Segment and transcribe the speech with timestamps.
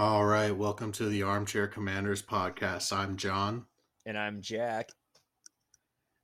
[0.00, 2.90] All right, welcome to the Armchair Commanders podcast.
[2.90, 3.66] I'm John,
[4.06, 4.88] And I'm Jack.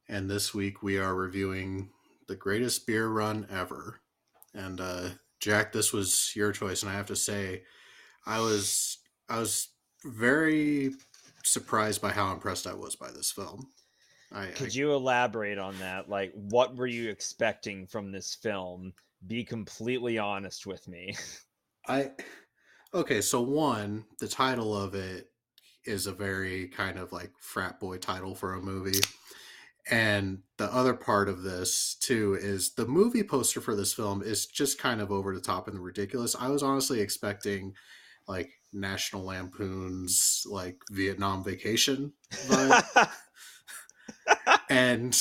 [0.09, 1.91] and this week we are reviewing
[2.27, 4.01] the greatest beer run ever.
[4.55, 5.11] And uh,
[5.41, 7.65] Jack, this was your choice, and I have to say,
[8.25, 8.97] I was
[9.29, 9.69] I was
[10.07, 10.95] very
[11.45, 13.69] surprised by how impressed I was by this film.
[14.33, 16.09] I, I Could you elaborate on that?
[16.09, 18.95] Like, what were you expecting from this film?
[19.27, 21.15] Be completely honest with me.
[21.87, 22.13] I
[22.97, 25.29] okay, so one, the title of it
[25.85, 29.01] is a very kind of like frat boy title for a movie.
[29.89, 34.47] And the other part of this too is the movie poster for this film is
[34.47, 36.35] just kind of over the top and ridiculous.
[36.39, 37.75] I was honestly expecting
[38.27, 43.09] like National Lampoon's like Vietnam Vacation vibe.
[44.71, 45.17] and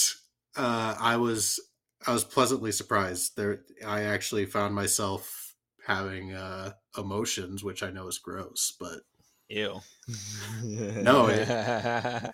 [0.56, 1.60] uh, I was
[2.08, 3.36] I was pleasantly surprised.
[3.36, 5.45] There, I actually found myself
[5.86, 9.02] having uh, emotions, which I know is gross, but
[9.50, 9.82] Ew.
[11.02, 11.48] No, it-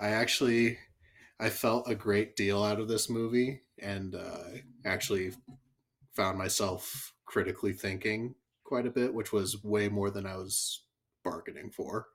[0.00, 0.78] I actually
[1.40, 4.44] I felt a great deal out of this movie, and uh,
[4.84, 5.32] actually
[6.14, 8.34] found myself critically thinking
[8.64, 10.86] quite a bit, which was way more than I was
[11.24, 12.08] bargaining for.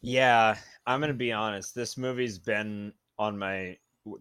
[0.00, 1.74] yeah, I'm gonna be honest.
[1.74, 3.78] This movie's been on my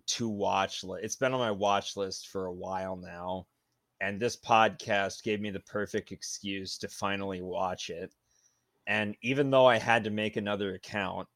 [0.08, 1.06] to watch list.
[1.06, 3.48] It's been on my watch list for a while now,
[4.02, 8.14] and this podcast gave me the perfect excuse to finally watch it.
[8.86, 11.28] And even though I had to make another account,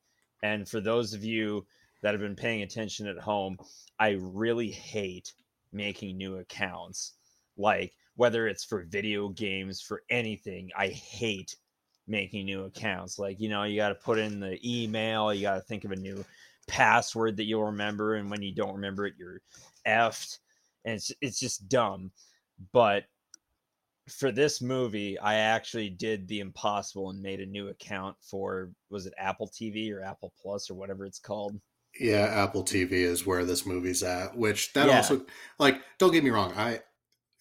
[0.43, 1.65] and for those of you
[2.01, 3.57] that have been paying attention at home,
[3.99, 5.33] I really hate
[5.71, 7.13] making new accounts.
[7.57, 11.55] Like whether it's for video games, for anything, I hate
[12.07, 13.19] making new accounts.
[13.19, 15.91] Like, you know, you got to put in the email, you got to think of
[15.91, 16.23] a new
[16.67, 18.15] password that you'll remember.
[18.15, 19.41] And when you don't remember it, you're
[19.87, 20.39] effed.
[20.85, 22.11] And it's, it's just dumb.
[22.71, 23.05] But
[24.09, 29.05] for this movie, I actually did the impossible and made a new account for, was
[29.05, 31.59] it Apple TV or Apple Plus or whatever it's called?
[32.00, 34.89] Yeah, Apple TV is where this movie's at, which that Yeah.
[34.89, 35.25] also
[35.59, 36.81] like don't get me wrong, I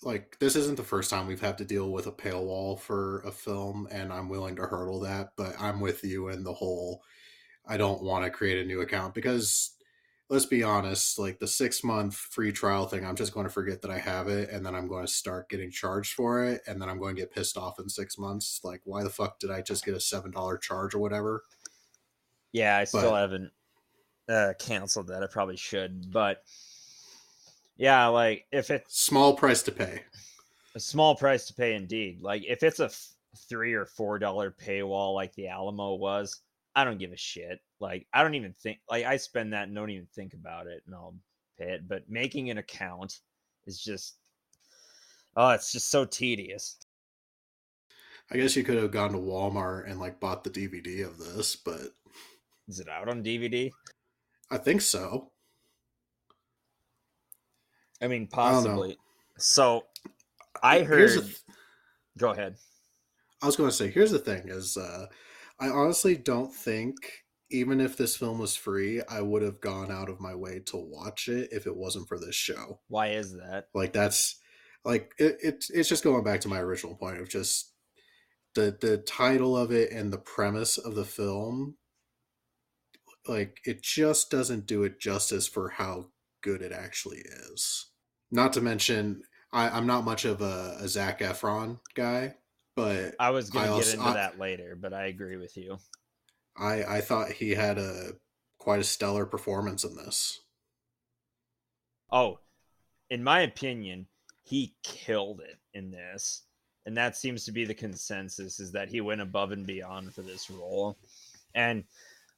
[0.03, 3.33] like this isn't the first time we've had to deal with a paywall for a
[3.33, 7.03] film and I'm willing to hurdle that, but I'm with you in the whole
[7.67, 9.77] I don't want to create a new account because
[10.31, 13.83] let's be honest, like the 6 month free trial thing, I'm just going to forget
[13.83, 16.81] that I have it and then I'm going to start getting charged for it and
[16.81, 19.51] then I'm going to get pissed off in 6 months like why the fuck did
[19.51, 21.43] I just get a $7 charge or whatever?
[22.53, 23.51] Yeah, I still But- haven't
[24.29, 25.23] uh, canceled that.
[25.25, 26.11] I probably should.
[26.13, 26.43] But
[27.77, 30.03] yeah, like if it's Small price to pay.
[30.77, 32.23] a small price to pay indeed.
[32.23, 33.09] Like if it's a f-
[33.49, 36.41] three or four dollar paywall like the Alamo was,
[36.81, 37.61] I don't give a shit.
[37.79, 40.83] Like I don't even think like I spend that and don't even think about it
[40.87, 41.15] and I'll
[41.59, 41.87] pay it.
[41.87, 43.21] But making an account
[43.67, 44.17] is just
[45.37, 46.79] oh, it's just so tedious.
[48.31, 51.57] I guess you could have gone to Walmart and like bought the DVD of this,
[51.57, 51.93] but
[52.69, 53.71] Is it out on DVD?
[54.51, 55.33] I think so.
[58.01, 58.97] I mean, I possibly.
[59.39, 59.87] So
[60.63, 61.11] I heard.
[61.11, 61.41] th-
[62.19, 62.57] Go ahead.
[63.43, 65.07] I was going to say, here's the thing: is uh,
[65.61, 66.97] I honestly don't think
[67.51, 70.77] even if this film was free, I would have gone out of my way to
[70.77, 72.81] watch it if it wasn't for this show.
[72.89, 73.67] Why is that?
[73.75, 74.37] Like that's
[74.85, 77.73] like it, it's it's just going back to my original point of just
[78.55, 81.77] the the title of it and the premise of the film.
[83.27, 86.07] Like it just doesn't do it justice for how
[86.43, 87.91] good it actually is.
[88.31, 89.23] Not to mention,
[89.53, 92.37] I, I'm not much of a, a Zac Efron guy,
[92.81, 95.79] but I was gonna get also- into I- that later, but I agree with you.
[96.57, 98.13] I I thought he had a
[98.59, 100.41] quite a stellar performance in this.
[102.13, 102.41] Oh,
[103.09, 104.09] in my opinion,
[104.43, 106.43] he killed it in this.
[106.87, 110.23] And that seems to be the consensus is that he went above and beyond for
[110.23, 110.99] this role.
[111.55, 111.85] And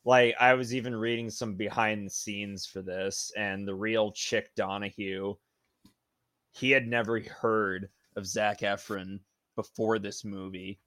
[0.05, 4.55] like I was even reading some behind the scenes for this and the real Chick
[4.57, 5.37] Donohue,
[6.51, 9.21] he had never heard of Zac Efron
[9.57, 10.81] before this movie.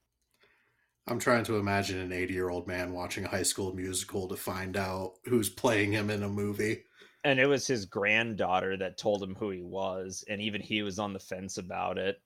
[1.08, 4.36] I'm trying to imagine an 80 year old man watching a high school musical to
[4.36, 6.84] find out who's playing him in a movie.
[7.24, 11.00] and it was his granddaughter that told him who he was and even he was
[11.00, 12.18] on the fence about it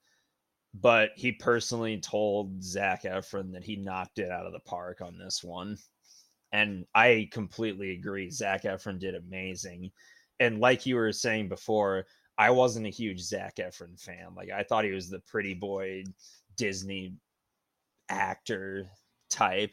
[0.73, 5.17] but he personally told zac efron that he knocked it out of the park on
[5.17, 5.77] this one
[6.51, 9.91] and i completely agree zac efron did amazing
[10.39, 12.05] and like you were saying before
[12.39, 16.03] i wasn't a huge zac efron fan like i thought he was the pretty boy
[16.57, 17.13] disney
[18.09, 18.89] actor
[19.29, 19.71] type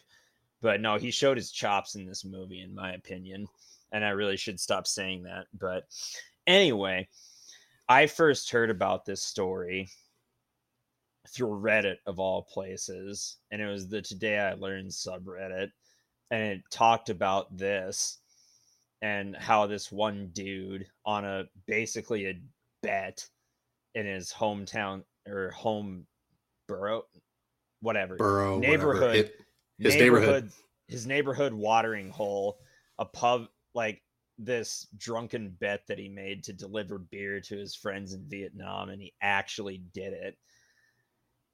[0.61, 3.47] but no he showed his chops in this movie in my opinion
[3.93, 5.47] and I really should stop saying that.
[5.59, 5.85] But
[6.47, 7.09] anyway,
[7.89, 9.89] I first heard about this story
[11.29, 15.71] through Reddit of all places, and it was the Today I Learned subreddit,
[16.31, 18.19] and it talked about this
[19.03, 22.41] and how this one dude on a basically a
[22.87, 23.29] bet
[23.95, 26.07] in his hometown or home
[26.69, 27.05] borough,
[27.81, 29.15] whatever Borough neighborhood, whatever.
[29.15, 29.41] It-
[29.79, 30.53] his neighborhood, neighborhood.
[30.89, 32.59] his neighborhood watering hole,
[32.99, 34.03] a pub like
[34.39, 39.03] this drunken bet that he made to deliver beer to his friends in Vietnam, and
[39.03, 40.39] he actually did it.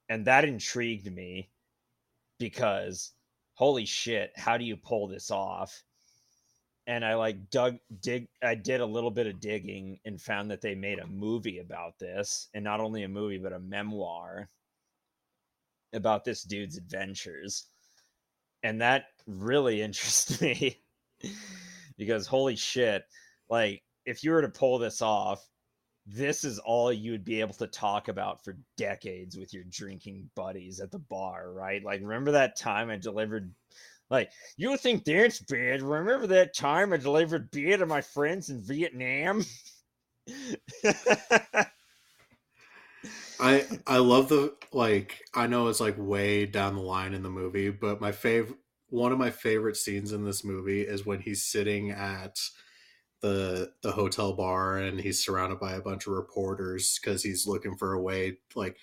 [0.09, 1.51] And that intrigued me
[2.39, 3.13] because
[3.55, 5.83] holy shit, how do you pull this off?
[6.87, 10.61] And I like dug dig I did a little bit of digging and found that
[10.61, 14.49] they made a movie about this, and not only a movie but a memoir
[15.93, 17.67] about this dude's adventures.
[18.63, 20.81] And that really interests me
[21.97, 23.05] because holy shit,
[23.49, 25.47] like if you were to pull this off,
[26.07, 30.29] this is all you would be able to talk about for decades with your drinking
[30.35, 31.85] buddies at the bar, right?
[31.85, 33.55] Like remember that time I delivered
[34.13, 35.83] like you think that's bad.
[35.83, 39.43] Remember that time I delivered beer to my friends in Vietnam?
[43.41, 47.31] I I love the like I know it's like way down the line in the
[47.31, 48.59] movie, but my favorite
[48.91, 52.39] one of my favorite scenes in this movie is when he's sitting at
[53.23, 57.77] the the hotel bar and he's surrounded by a bunch of reporters because he's looking
[57.77, 58.77] for a way like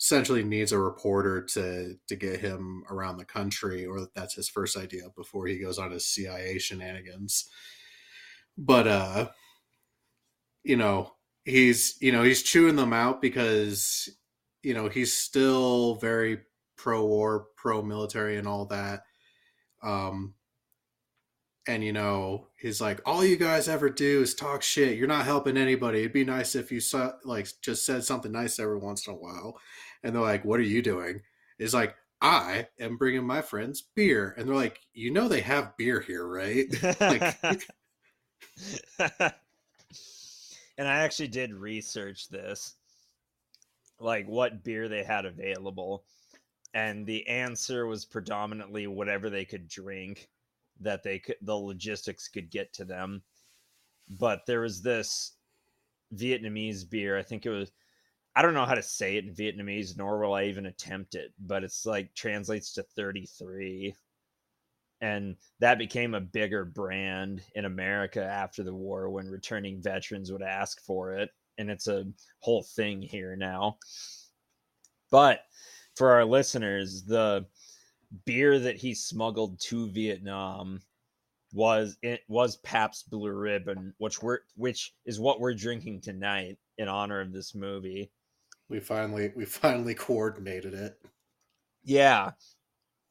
[0.00, 4.76] essentially needs a reporter to to get him around the country or that's his first
[4.76, 7.48] idea before he goes on his CIA shenanigans.
[8.56, 9.28] But uh
[10.64, 11.12] you know,
[11.44, 14.08] he's you know he's chewing them out because
[14.62, 16.40] you know he's still very
[16.76, 19.02] pro war pro military and all that
[19.82, 20.34] um
[21.66, 24.98] and you know he's like all you guys ever do is talk shit.
[24.98, 26.00] You're not helping anybody.
[26.00, 29.16] It'd be nice if you saw, like just said something nice every once in a
[29.16, 29.58] while.
[30.02, 31.22] And they're like what are you doing?
[31.58, 34.34] It's like i am bringing my friends beer.
[34.36, 36.66] And they're like you know they have beer here right?
[37.00, 37.36] Like
[40.78, 42.74] and I actually did research this,
[43.98, 46.04] like what beer they had available.
[46.74, 50.28] And the answer was predominantly whatever they could drink
[50.80, 53.22] that they could, the logistics could get to them.
[54.08, 55.32] But there was this
[56.14, 57.18] Vietnamese beer.
[57.18, 57.72] I think it was,
[58.36, 61.32] I don't know how to say it in Vietnamese, nor will I even attempt it,
[61.38, 63.94] but it's like translates to 33
[65.04, 70.42] and that became a bigger brand in America after the war when returning veterans would
[70.42, 72.06] ask for it and it's a
[72.40, 73.76] whole thing here now
[75.10, 75.40] but
[75.94, 77.44] for our listeners the
[78.24, 80.80] beer that he smuggled to Vietnam
[81.52, 86.88] was it was Pabst Blue Ribbon which we're which is what we're drinking tonight in
[86.88, 88.10] honor of this movie
[88.68, 91.00] we finally we finally coordinated it
[91.84, 92.32] yeah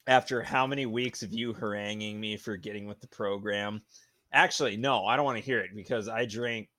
[0.07, 3.81] after how many weeks of you haranguing me for getting with the program.
[4.31, 6.69] Actually, no, I don't want to hear it because I drank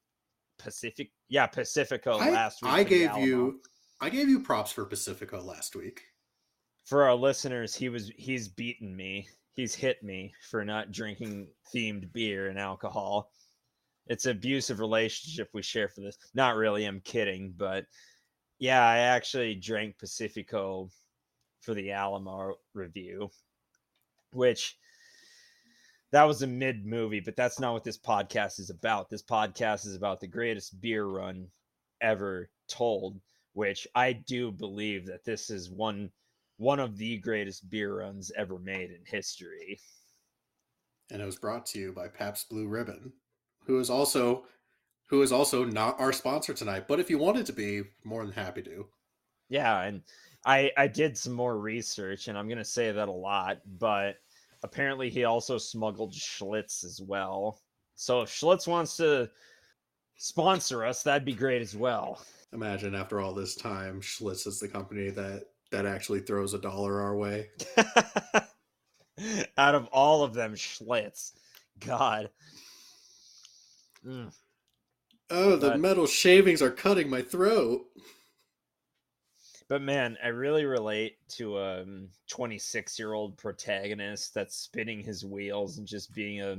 [0.59, 2.73] Pacific, yeah, Pacifico I, last week.
[2.73, 3.25] I gave Alamo.
[3.25, 3.61] you
[4.01, 6.03] I gave you props for Pacifico last week.
[6.85, 7.75] For our listeners.
[7.75, 9.29] He was he's beaten me.
[9.55, 13.31] He's hit me for not drinking themed beer and alcohol.
[14.07, 16.19] It's an abusive relationship we share for this.
[16.35, 16.85] Not really.
[16.85, 17.87] I'm kidding, but
[18.59, 20.91] yeah, I actually drank Pacifico
[21.61, 23.31] for the Alamo review,
[24.33, 24.77] which
[26.13, 29.09] that was a mid movie, but that's not what this podcast is about.
[29.09, 31.47] This podcast is about the greatest beer run
[32.01, 33.19] ever told,
[33.55, 36.11] which I do believe that this is one
[36.57, 39.79] one of the greatest beer runs ever made in history.
[41.11, 43.13] And it was brought to you by Pabst Blue Ribbon,
[43.67, 44.45] who is also
[45.09, 46.89] who is also not our sponsor tonight.
[46.89, 48.87] But if you wanted to be, more than happy to.
[49.49, 50.03] Yeah, and
[50.47, 54.17] I I did some more research, and I'm gonna say that a lot, but
[54.63, 57.61] apparently he also smuggled Schlitz as well.
[57.97, 59.31] So if Schlitz wants to
[60.17, 62.25] sponsor us, that'd be great as well.
[62.53, 67.01] Imagine after all this time, Schlitz is the company that that actually throws a dollar
[67.01, 67.49] our way.
[69.57, 71.33] Out of all of them, Schlitz,
[71.81, 72.31] God.
[74.05, 74.33] Mm.
[75.31, 77.87] Oh, the But- metal shavings are cutting my throat.
[79.67, 81.85] But man, I really relate to a
[82.29, 86.59] 26 year old protagonist that's spinning his wheels and just being a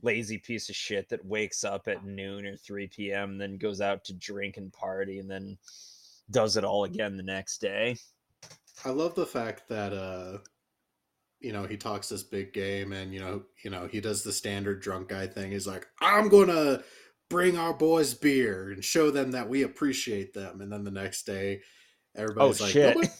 [0.00, 4.02] lazy piece of shit that wakes up at noon or 3 p.m., then goes out
[4.04, 5.58] to drink and party and then
[6.30, 7.96] does it all again the next day.
[8.84, 10.38] I love the fact that uh
[11.40, 14.32] you know, he talks this big game and you know, you know, he does the
[14.32, 15.50] standard drunk guy thing.
[15.50, 16.84] He's like, "I'm going to
[17.28, 21.24] bring our boys beer and show them that we appreciate them." And then the next
[21.24, 21.62] day
[22.14, 22.94] Everybody's oh like, shit!
[22.94, 23.12] "Nobody-"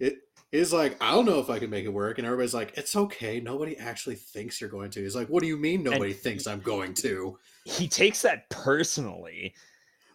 [0.00, 0.16] it
[0.50, 2.96] is like I don't know if I can make it work, and everybody's like, it's
[2.96, 3.38] okay.
[3.38, 5.00] Nobody actually thinks you're going to.
[5.02, 7.38] He's like, what do you mean nobody And- thinks I'm going to?
[7.66, 9.54] he takes that personally,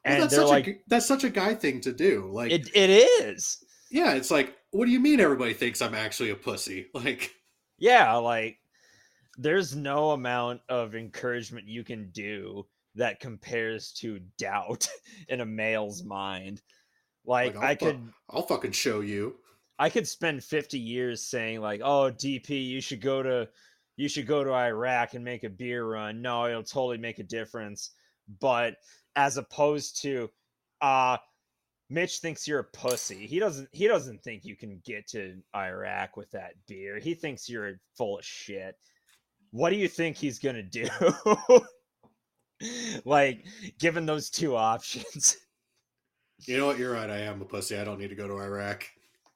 [0.06, 2.30] Well, and that's they're such like, a that's such a guy thing to do.
[2.32, 6.30] Like, "It it is." yeah, it's like, what do you mean everybody thinks I'm actually
[6.30, 6.88] a pussy?
[6.94, 7.34] Like,
[7.78, 8.60] Yeah, like
[9.38, 14.88] there's no amount of encouragement you can do that compares to doubt
[15.30, 16.62] in a male's mind.
[17.26, 19.40] Like, Like, I'll fu- could I'll fucking show you.
[19.78, 23.50] I could spend 50 years saying like, "Oh, DP, you should go to
[23.98, 27.24] you should go to Iraq and make a beer run." No, it'll totally make a
[27.24, 27.92] difference.
[28.40, 28.76] But
[29.16, 30.30] as opposed to
[30.82, 31.18] uh
[31.90, 33.26] Mitch thinks you're a pussy.
[33.26, 37.00] He doesn't he doesn't think you can get to Iraq with that beer.
[37.00, 38.76] He thinks you're full of shit.
[39.52, 40.88] What do you think he's going to do?
[43.06, 43.46] like
[43.80, 45.38] given those two options.
[46.46, 46.78] You know what?
[46.78, 47.10] You're right.
[47.10, 47.78] I am a pussy.
[47.78, 48.86] I don't need to go to Iraq.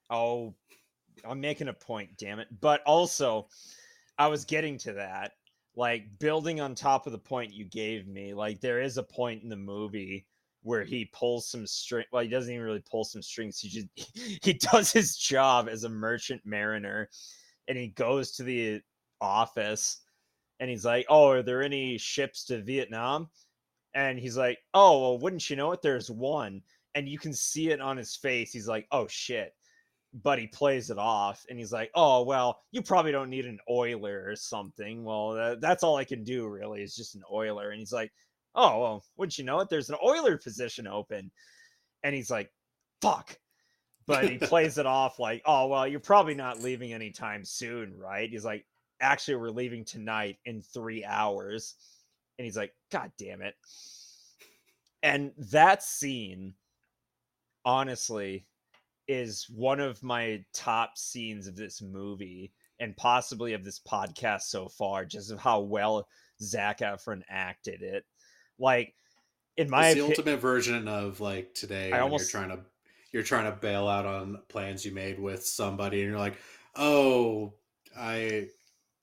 [0.10, 0.54] Oh,
[1.26, 2.48] I'm making a point, damn it.
[2.62, 3.48] But also,
[4.18, 5.34] I was getting to that,
[5.76, 8.34] like building on top of the point you gave me.
[8.34, 10.28] Like there is a point in the movie
[10.64, 10.90] where mm-hmm.
[10.90, 12.06] he pulls some string.
[12.12, 13.60] Well, he doesn't even really pull some strings.
[13.60, 13.88] He just
[14.44, 17.10] he does his job as a merchant mariner,
[17.68, 18.82] and he goes to the
[19.22, 20.02] office,
[20.60, 23.30] and he's like, "Oh, are there any ships to Vietnam?"
[23.94, 25.82] And he's like, "Oh, well, wouldn't you know it?
[25.82, 26.62] There's one."
[26.96, 28.52] And you can see it on his face.
[28.52, 29.54] He's like, "Oh shit."
[30.22, 33.60] but he plays it off and he's like, "Oh well, you probably don't need an
[33.70, 37.72] oiler or something." Well, that, that's all I can do really is just an oiler.
[37.72, 38.12] And he's like,
[38.56, 39.70] "Oh well, wouldn't you know it?
[39.70, 41.32] There's an oiler position open."
[42.04, 42.52] And he's like,
[43.02, 43.38] "Fuck."
[44.06, 48.30] But he plays it off like, "Oh well, you're probably not leaving anytime soon, right?"
[48.30, 48.66] He's like,
[49.02, 51.76] "Actually, we're leaving tonight in three hours."
[52.38, 53.56] And he's like, "God damn it!"
[55.04, 56.54] And that scene,
[57.66, 58.46] honestly,
[59.08, 64.68] is one of my top scenes of this movie and possibly of this podcast so
[64.68, 66.08] far, just of how well
[66.42, 68.06] Zac Efron acted it.
[68.60, 68.94] Like,
[69.58, 72.58] in my it's the opi- ultimate version of like today I when almost- you're trying
[72.58, 72.64] to
[73.12, 76.36] you're trying to bail out on plans you made with somebody and you're like
[76.76, 77.54] oh
[77.96, 78.48] i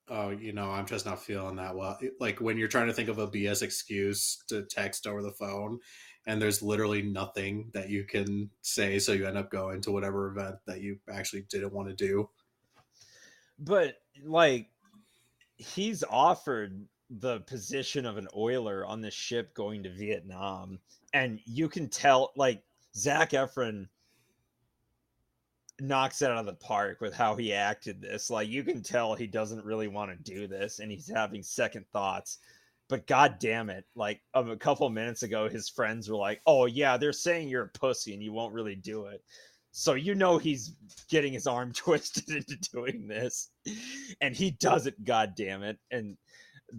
[0.09, 1.97] oh you know i'm just not feeling that well.
[2.19, 5.78] Like when you're trying to think of a bs excuse to text over the phone
[6.26, 10.28] and there's literally nothing that you can say so you end up going to whatever
[10.33, 12.28] event that you actually didn't want to do.
[13.59, 14.69] But like,
[15.57, 20.78] he's offered the position of an oiler on the ship going to Vietnam,
[21.12, 22.62] and you can tell, like,
[22.96, 23.88] Zac Efron
[25.80, 28.30] knocks it out of the park with how he acted this.
[28.30, 31.86] Like you can tell he doesn't really want to do this and he's having second
[31.92, 32.38] thoughts.
[32.88, 36.66] But god damn it, like of a couple minutes ago his friends were like, "Oh
[36.66, 39.22] yeah, they're saying you're a pussy and you won't really do it."
[39.72, 40.74] So you know he's
[41.08, 43.50] getting his arm twisted into doing this.
[44.20, 45.78] And he does it, god damn it.
[45.92, 46.16] And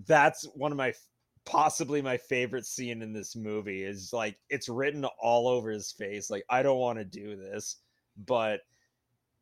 [0.05, 0.93] that's one of my
[1.45, 6.29] possibly my favorite scene in this movie is like it's written all over his face
[6.29, 7.77] like I don't want to do this,
[8.25, 8.61] but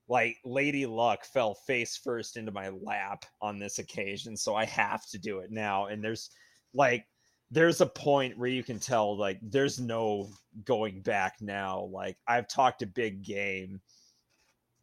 [0.07, 5.07] like Lady Luck fell face first into my lap on this occasion, so I have
[5.09, 5.85] to do it now.
[5.85, 6.31] And there's
[6.73, 7.05] like
[7.51, 10.29] there's a point where you can tell like there's no
[10.65, 11.89] going back now.
[11.91, 13.81] Like I've talked a big game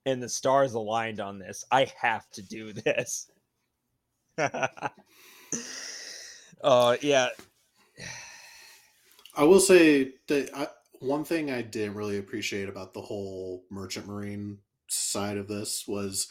[0.04, 1.64] and the stars aligned on this.
[1.70, 3.30] I have to do this.
[6.62, 7.28] uh yeah.
[9.36, 10.68] I will say that I,
[11.00, 14.58] one thing I didn't really appreciate about the whole Merchant Marine
[14.88, 16.28] side of this was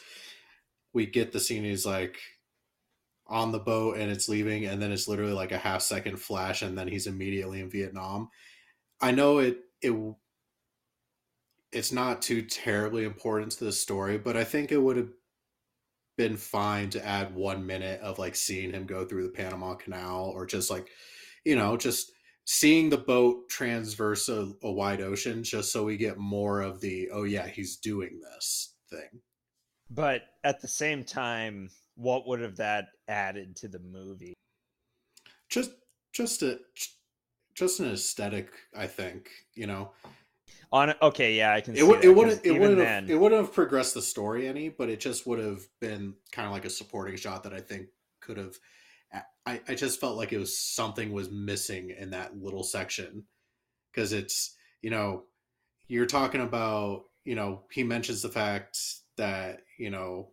[0.94, 2.18] we get the scene he's like
[3.28, 6.62] on the boat and it's leaving, and then it's literally like a half second flash,
[6.62, 8.30] and then he's immediately in Vietnam.
[9.02, 9.94] I know it it
[11.72, 15.10] it's not too terribly important to the story, but I think it would have
[16.18, 20.32] been fine to add one minute of like seeing him go through the Panama Canal
[20.34, 20.90] or just like
[21.44, 22.12] you know just
[22.46, 27.10] seeing the boat transverse a, a wide ocean just so we get more of the
[27.12, 29.22] oh yeah he's doing this thing
[29.90, 34.34] But at the same time, what would have that added to the movie?
[35.50, 35.72] just
[36.14, 36.60] just a
[37.54, 39.92] just an aesthetic i think you know
[40.72, 41.74] On okay, yeah, I can.
[41.74, 43.94] it see would that, it 'cause wouldn't it wouldn't then, have it wouldn't have progressed
[43.94, 47.44] the story any but it just would have been kind of like a supporting shot
[47.44, 47.88] that i think
[48.20, 48.56] could have
[49.46, 53.24] i i just felt like it was something was missing in that little section
[53.92, 55.24] because it's you know
[55.88, 58.78] you're talking about you know he mentions the fact
[59.18, 60.30] that you know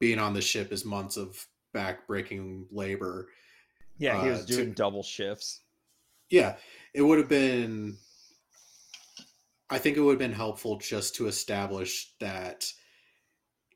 [0.00, 3.28] being on the ship is months of back-breaking labor
[3.98, 5.60] yeah, he uh, was to- doing double shifts.
[6.30, 6.56] yeah
[6.94, 7.96] it would have been
[9.70, 12.64] I think it would have been helpful just to establish that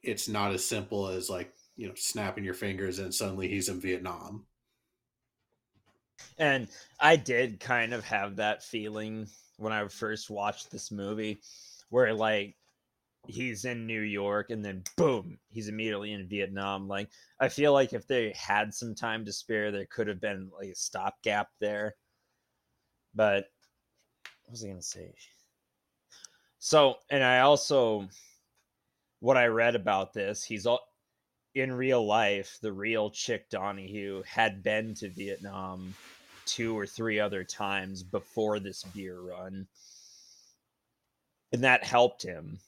[0.03, 3.81] it's not as simple as like you know snapping your fingers and suddenly he's in
[3.81, 4.47] Vietnam.
[6.39, 6.69] And
[7.01, 11.41] I did kind of have that feeling when I first watched this movie,
[11.91, 12.57] where like
[13.29, 16.89] he's in New York and then boom, he's immediately in Vietnam.
[16.89, 20.51] Like I feel like if they had some time to spare, there could have been
[20.59, 21.95] like a stopgap there.
[23.15, 23.45] But
[24.45, 25.15] what was I gonna say?
[26.64, 28.09] So, and I also
[29.19, 30.78] what I read about this, he's all
[31.57, 35.92] in real life, the real Chick Donohue had been to Vietnam
[36.47, 39.66] two or three other times before this beer run.
[41.52, 42.61] And that helped him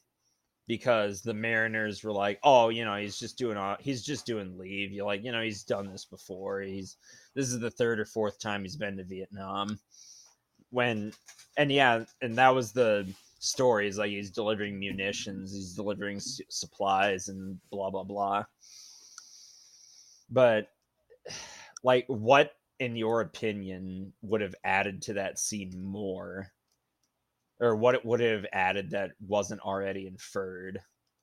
[0.66, 4.58] because the Mariners were like, "Oh, you know, he's just doing all, he's just doing
[4.58, 6.62] leave." You're like, you know, he's done this before.
[6.62, 6.96] He's
[7.34, 9.78] this is the third or fourth time he's been to Vietnam.
[10.70, 11.12] When
[11.56, 13.06] and yeah, and that was the
[13.44, 18.44] stories like he's delivering munitions, he's delivering supplies and blah blah blah.
[20.30, 20.68] But
[21.82, 26.50] like what in your opinion would have added to that scene more
[27.60, 30.80] or what it would have added that wasn't already inferred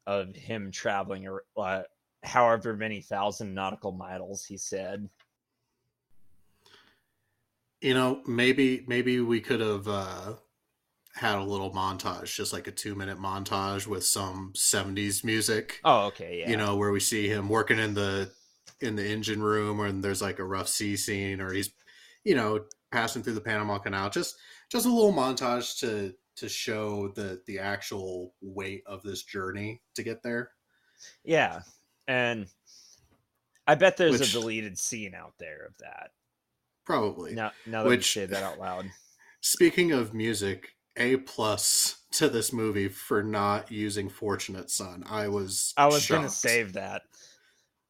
[0.08, 1.82] of him traveling uh,
[2.24, 5.10] however many thousand nautical miles he said
[7.82, 10.34] you know maybe maybe we could have uh
[11.16, 15.80] had a little montage just like a two minute montage with some 70s music.
[15.84, 16.50] Oh okay yeah.
[16.50, 18.32] You know where we see him working in the
[18.80, 21.72] in the engine room and there's like a rough sea scene or he's
[22.24, 24.10] you know passing through the panama canal.
[24.10, 24.38] Just
[24.70, 30.04] just a little montage to to show the the actual weight of this journey to
[30.04, 30.52] get there.
[31.24, 31.62] Yeah
[32.08, 32.48] and
[33.68, 36.12] i bet there's Which- a deleted scene out there of that.
[36.86, 37.34] Probably.
[37.36, 38.86] Now now that Which- you say that out loud.
[39.42, 45.74] Speaking of music a plus to this movie for not using fortunate son i was
[45.78, 47.04] I was gonna save that.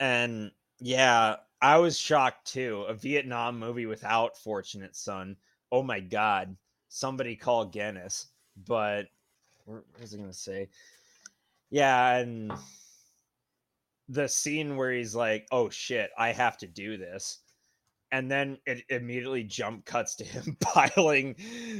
[0.01, 2.85] And yeah, I was shocked too.
[2.87, 5.37] A Vietnam movie without Fortunate Son.
[5.71, 6.57] Oh my god.
[6.89, 8.27] Somebody call Guinness.
[8.67, 9.05] But
[9.65, 10.69] what was I gonna say?
[11.69, 12.51] Yeah, and
[14.09, 17.40] the scene where he's like, oh shit, I have to do this.
[18.11, 21.35] And then it immediately jump cuts to him piling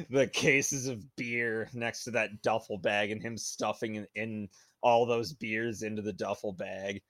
[0.10, 4.50] the cases of beer next to that duffel bag and him stuffing in, in
[4.82, 7.02] all those beers into the duffel bag.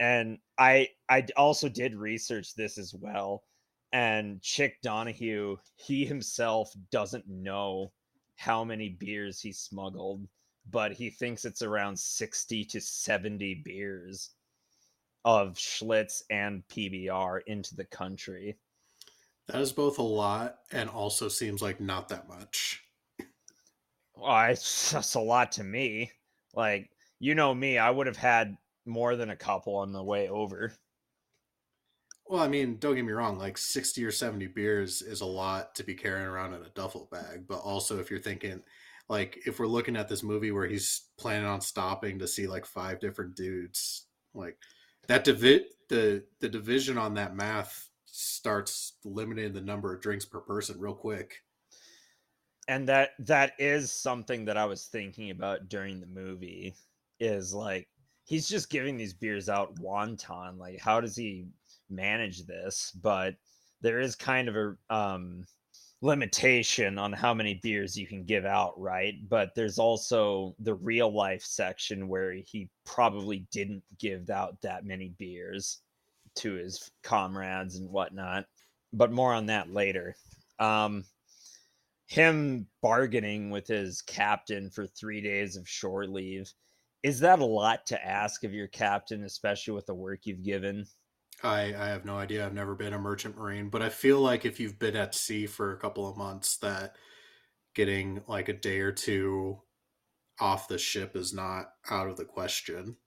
[0.00, 3.44] And i i also did research this as well.
[3.92, 7.92] And Chick Donohue, he himself doesn't know
[8.36, 10.26] how many beers he smuggled,
[10.68, 14.30] but he thinks it's around 60 to 70 beers
[15.24, 18.56] of Schlitz and PBR into the country.
[19.48, 22.82] that is both a lot and also seems like not that much
[24.16, 26.12] Well, I, that's a lot to me.
[26.54, 28.56] Like, you know me, I would have had
[28.86, 30.74] more than a couple on the way over.
[32.26, 35.74] Well, I mean, don't get me wrong, like 60 or 70 beers is a lot
[35.76, 37.46] to be carrying around in a duffel bag.
[37.46, 38.62] But also, if you're thinking,
[39.08, 42.64] like, if we're looking at this movie where he's planning on stopping to see like
[42.64, 44.56] five different dudes, like
[45.08, 50.40] that divi- the the division on that math starts limiting the number of drinks per
[50.40, 51.42] person real quick.
[52.68, 56.74] and that that is something that I was thinking about during the movie
[57.20, 57.88] is like
[58.24, 61.46] he's just giving these beers out wonton like how does he
[61.90, 63.34] manage this but
[63.82, 65.44] there is kind of a um
[66.04, 69.14] limitation on how many beers you can give out right?
[69.30, 75.14] But there's also the real life section where he probably didn't give out that many
[75.18, 75.80] beers
[76.36, 78.44] to his comrades and whatnot
[78.92, 80.14] but more on that later.
[80.58, 81.04] Um
[82.06, 86.52] him bargaining with his captain for three days of shore leave
[87.02, 90.84] is that a lot to ask of your captain especially with the work you've given
[91.44, 92.44] I, I have no idea.
[92.44, 95.46] I've never been a merchant marine, but I feel like if you've been at sea
[95.46, 96.96] for a couple of months, that
[97.74, 99.60] getting like a day or two
[100.40, 102.98] off the ship is not out of the question.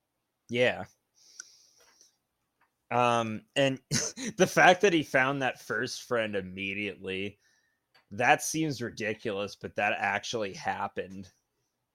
[0.49, 0.85] yeah
[2.91, 3.79] um and
[4.37, 7.37] the fact that he found that first friend immediately
[8.11, 11.29] that seems ridiculous but that actually happened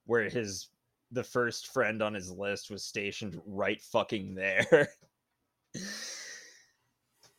[0.07, 0.69] where his
[1.13, 4.89] the first friend on his list was stationed right fucking there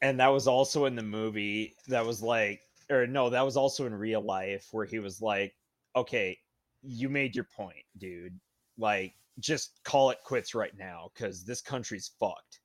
[0.03, 2.61] and that was also in the movie that was like
[2.91, 5.55] or no that was also in real life where he was like
[5.95, 6.37] okay
[6.83, 8.37] you made your point dude.
[8.77, 12.59] Like just call it quits right now because this country's fucked.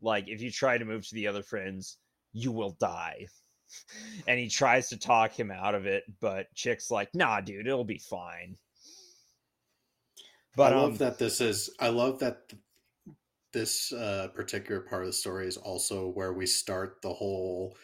[0.00, 1.98] Like if you try to move to the other friends
[2.32, 3.26] you will die.
[4.28, 7.84] And he tries to talk him out of it but chick's like nah dude it'll
[7.84, 8.58] be fine.
[10.54, 11.70] But I love um, that this is.
[11.80, 12.60] I love that th-
[13.52, 17.76] this uh, particular part of the story is also where we start the whole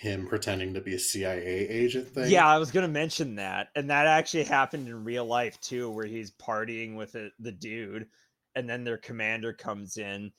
[0.00, 2.30] him pretending to be a CIA agent thing.
[2.30, 6.06] Yeah, I was gonna mention that, and that actually happened in real life too, where
[6.06, 8.06] he's partying with it, the dude,
[8.54, 10.32] and then their commander comes in.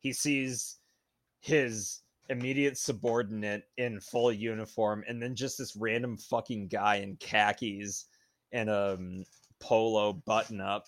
[0.00, 0.78] He sees
[1.40, 8.06] his immediate subordinate in full uniform, and then just this random fucking guy in khakis
[8.50, 9.24] and a um,
[9.60, 10.86] polo button up,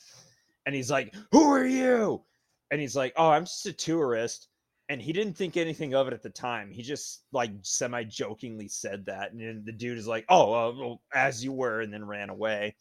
[0.67, 2.25] and he's like, "Who are you?"
[2.71, 4.49] And he's like, "Oh, I'm just a tourist."
[4.89, 6.71] and he didn't think anything of it at the time.
[6.71, 10.73] He just like semi jokingly said that, and then the dude is like, "Oh, uh,
[10.73, 12.77] well, as you were," and then ran away.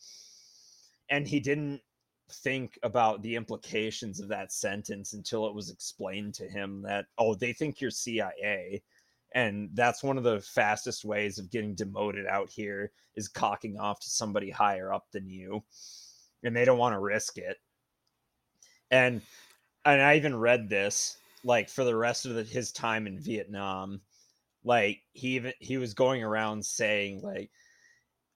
[1.10, 1.82] And he didn't
[2.32, 7.36] think about the implications of that sentence until it was explained to him that, "Oh,
[7.36, 8.84] they think you're CIA."
[9.34, 14.00] And that's one of the fastest ways of getting demoted out here is cocking off
[14.02, 15.64] to somebody higher up than you.
[16.44, 17.58] And they don't want to risk it.
[18.92, 19.22] And
[19.86, 24.02] and I even read this like for the rest of the, his time in Vietnam.
[24.64, 27.52] Like he even he was going around saying like,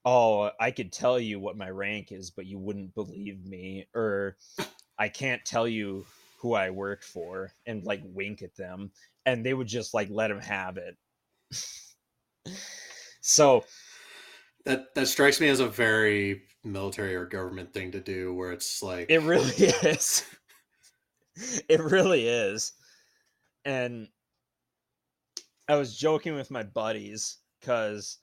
[0.05, 4.37] "Oh, I could tell you what my rank is, but you wouldn't believe me," or
[4.99, 6.05] "I can't tell you
[6.37, 8.91] who I worked for," and like wink at them,
[9.25, 10.95] and they would just like let him have it.
[13.21, 13.65] so
[14.65, 18.83] that that strikes me as a very military or government thing to do, where it's
[18.83, 20.23] like it really is.
[21.69, 22.73] it really is.
[23.65, 24.07] And
[25.67, 28.17] I was joking with my buddies because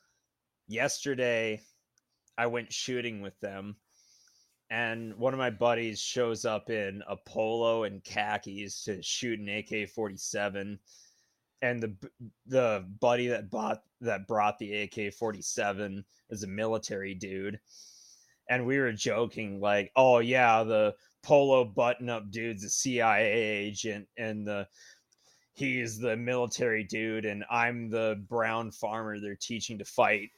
[0.66, 1.61] yesterday
[2.37, 3.76] I went shooting with them,
[4.68, 9.48] and one of my buddies shows up in a polo and khakis to shoot an
[9.48, 10.81] AK forty seven,
[11.62, 12.11] and the
[12.46, 17.61] the buddy that bought that brought the AK forty seven is a military dude,
[18.50, 24.09] and we were joking like, "Oh yeah, the polo button up dude's a CIA agent,
[24.16, 24.66] and the
[25.57, 30.29] he's the military dude and I'm the brown farmer they're teaching to fight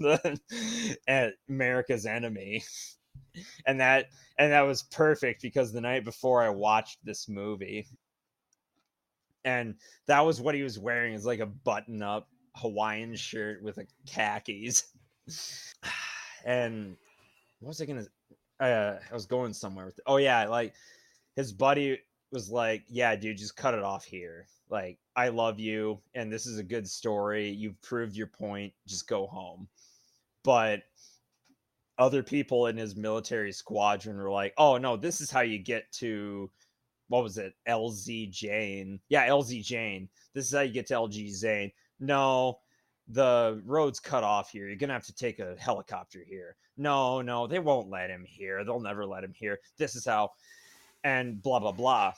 [1.08, 2.62] at America's enemy.
[3.66, 4.06] And that
[4.38, 7.86] and that was perfect because the night before I watched this movie
[9.44, 9.74] and
[10.06, 13.86] that was what he was wearing is like a button up Hawaiian shirt with a
[14.06, 14.84] khakis.
[16.44, 16.96] and
[17.58, 18.06] what was I gonna
[18.70, 20.74] uh, I was going somewhere with oh yeah, like
[21.36, 21.98] his buddy
[22.30, 24.46] was like, "Yeah, dude, just cut it off here.
[24.70, 27.50] Like, I love you, and this is a good story.
[27.50, 28.72] You've proved your point.
[28.86, 29.68] Just go home."
[30.44, 30.82] But
[31.98, 35.90] other people in his military squadron were like, "Oh no, this is how you get
[35.94, 36.50] to
[37.12, 37.52] what was it?
[37.68, 38.98] LZ Jane.
[39.10, 40.08] Yeah, LZ Jane.
[40.34, 41.70] This is how you get to LZ Jane.
[42.00, 42.60] No,
[43.08, 44.66] the road's cut off here.
[44.66, 46.56] You're gonna have to take a helicopter here.
[46.76, 48.64] No, no, they won't let him here.
[48.64, 49.60] They'll never let him here.
[49.76, 50.30] This is how
[51.04, 52.12] and blah blah blah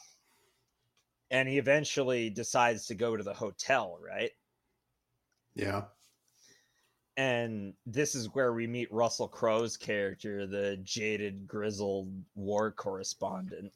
[1.30, 4.30] and he eventually decides to go to the hotel right
[5.54, 5.82] yeah
[7.16, 13.72] and this is where we meet russell crowe's character the jaded grizzled war correspondent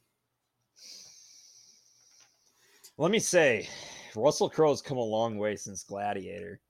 [2.99, 3.66] let me say
[4.14, 6.61] russell crowe's come a long way since gladiator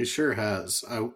[0.00, 0.82] he sure has.
[0.88, 1.08] I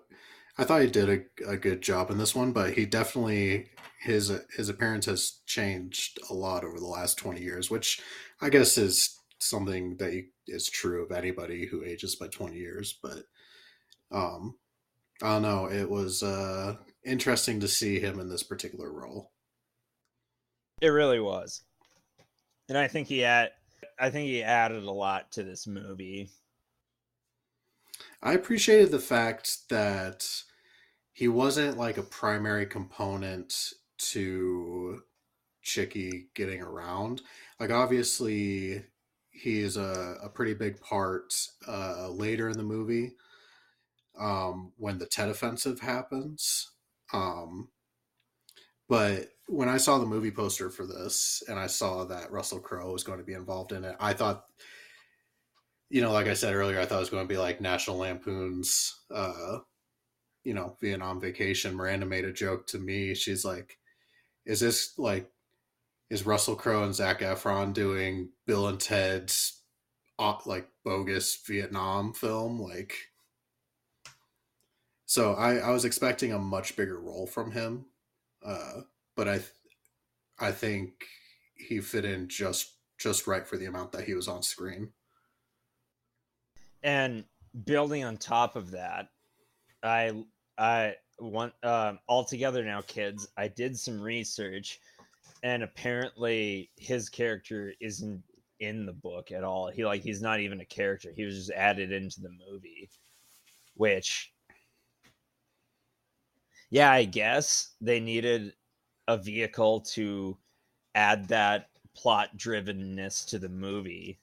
[0.59, 3.69] i thought he did a, a good job in this one but he definitely
[4.01, 8.01] his his appearance has changed a lot over the last 20 years which
[8.41, 10.13] i guess is something that
[10.47, 13.25] is true of anybody who ages by 20 years but
[14.13, 14.55] um
[15.23, 15.67] i don't know.
[15.67, 19.33] It was uh interesting to see him in this particular role.
[20.81, 21.63] It really was.
[22.69, 23.51] And i think he had
[23.99, 26.31] i think he added a lot to this movie
[28.25, 30.27] i appreciated the fact that
[31.13, 33.55] he wasn't like a primary component
[33.99, 35.01] to
[35.63, 37.23] Chicky getting around.
[37.59, 38.85] Like obviously
[39.31, 41.35] he's a, a pretty big part
[41.67, 43.13] uh, later in the movie
[44.19, 46.71] um, when the Tet offensive happens.
[47.13, 47.69] Um,
[48.89, 52.93] but when I saw the movie poster for this and I saw that Russell Crowe
[52.93, 54.45] was going to be involved in it, I thought,
[55.91, 57.99] you know, like I said earlier, I thought it was going to be like National
[57.99, 59.59] Lampoon's, uh,
[60.43, 61.75] you know, Vietnam Vacation.
[61.75, 63.15] Miranda made a joke to me.
[63.15, 63.79] She's like,
[64.47, 65.31] is this like
[66.11, 69.63] is Russell Crowe and Zac Efron doing Bill and Ted's
[70.19, 72.61] uh, like bogus Vietnam film?
[72.61, 72.95] Like,
[75.07, 77.87] so I I was expecting a much bigger role from him,
[78.45, 78.83] uh,
[79.17, 79.41] but I
[80.39, 80.93] I think
[81.55, 84.91] he fit in just just right for the amount that he was on screen.
[86.85, 87.25] And
[87.65, 89.09] building on top of that,
[89.83, 90.25] I
[90.59, 93.29] I one um, all together now, kids.
[93.37, 94.81] I did some research,
[95.43, 98.23] and apparently his character isn't
[98.61, 99.71] in the book at all.
[99.71, 101.13] He like he's not even a character.
[101.13, 102.91] He was just added into the movie,
[103.75, 104.33] which
[106.71, 108.55] yeah, I guess they needed
[109.09, 110.37] a vehicle to
[110.95, 114.19] add that plot drivenness to the movie.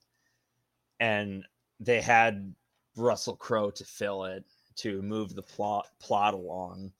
[0.99, 1.45] And
[1.81, 2.53] they had
[2.95, 4.45] Russell Crowe to fill it
[4.77, 6.91] to move the plot plot along.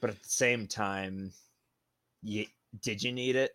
[0.00, 1.32] But at the same time,
[2.22, 2.46] you,
[2.82, 3.52] did you need it?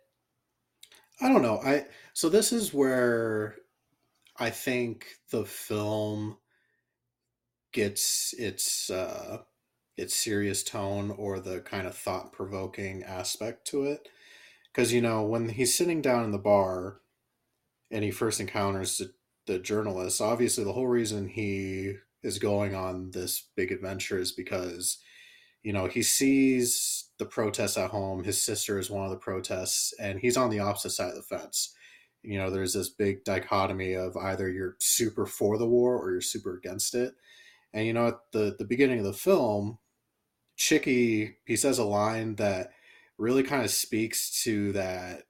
[1.20, 1.60] I don't know.
[1.64, 3.56] I so this is where
[4.36, 6.36] I think the film
[7.72, 9.38] gets its uh
[9.96, 14.08] its serious tone or the kind of thought provoking aspect to it.
[14.72, 17.00] Because, you know, when he's sitting down in the bar
[17.90, 19.12] and he first encounters the,
[19.46, 24.98] the journalist, obviously the whole reason he is going on this big adventure is because,
[25.62, 28.24] you know, he sees the protests at home.
[28.24, 31.22] His sister is one of the protests, and he's on the opposite side of the
[31.22, 31.74] fence.
[32.22, 36.20] You know, there's this big dichotomy of either you're super for the war or you're
[36.20, 37.14] super against it.
[37.72, 39.78] And you know, at the the beginning of the film,
[40.56, 42.70] Chicky he says a line that
[43.18, 45.24] really kind of speaks to that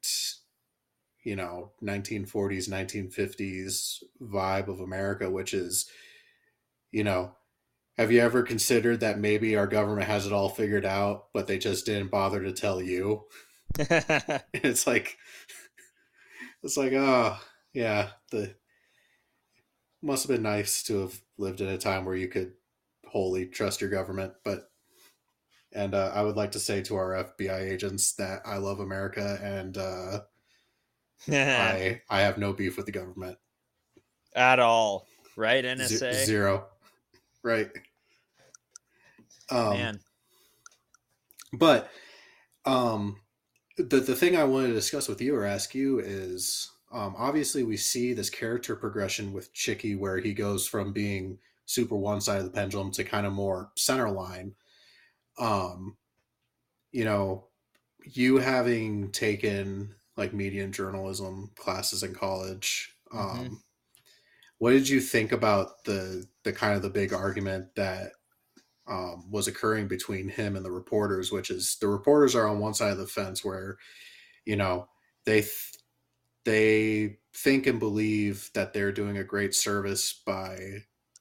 [1.25, 5.89] you know 1940s 1950s vibe of America, which is
[6.91, 7.35] you know
[7.99, 11.59] have you ever considered that maybe our government has it all figured out, but they
[11.59, 13.25] just didn't bother to tell you?
[13.79, 15.17] it's like
[16.63, 17.39] it's like oh
[17.73, 18.55] yeah the
[20.03, 22.53] must have been nice to have lived in a time where you could
[23.07, 24.71] wholly trust your government but
[25.73, 29.39] and uh, i would like to say to our fbi agents that i love america
[29.43, 30.21] and uh,
[31.31, 33.39] i i have no beef with the government.
[34.35, 35.07] At all.
[35.37, 36.67] Right nsa Z- zero.
[37.43, 37.71] Right.
[39.51, 40.01] Um, man.
[41.53, 41.91] but
[42.65, 43.17] um
[43.77, 47.63] the the thing i wanted to discuss with you or ask you is um, obviously
[47.63, 52.39] we see this character progression with Chicky where he goes from being super one side
[52.39, 54.55] of the pendulum to kind of more center line.
[55.39, 55.97] Um,
[56.93, 57.47] you know,
[58.05, 63.55] you having taken like media and journalism classes in college, um, mm-hmm.
[64.59, 68.13] what did you think about the the kind of the big argument that
[68.87, 72.75] um, was occurring between him and the reporters, which is the reporters are on one
[72.75, 73.77] side of the fence where,
[74.45, 74.89] you know,
[75.25, 75.77] they th-
[76.45, 80.59] they think and believe that they're doing a great service by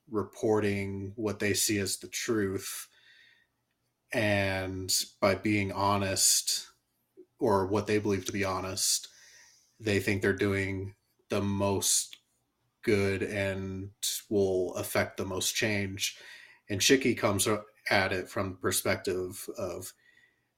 [0.09, 2.87] reporting what they see as the truth
[4.11, 6.70] and by being honest
[7.41, 9.07] or what they believe to be honest
[9.79, 10.93] they think they're doing
[11.29, 12.17] the most
[12.83, 13.89] good and
[14.29, 16.17] will affect the most change
[16.69, 17.47] and Chicky comes
[17.89, 19.91] at it from the perspective of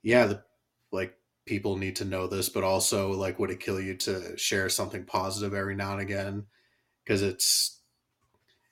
[0.03, 0.43] yeah the
[0.91, 4.69] like people need to know this, but also like would it kill you to share
[4.69, 6.45] something positive every now and again?
[7.03, 7.81] Because it's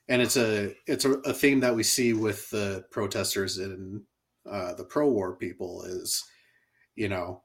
[0.08, 4.02] and it's a it's a, a, theme that we see with the protesters and
[4.50, 6.24] uh, the pro-war people is
[6.96, 7.42] you know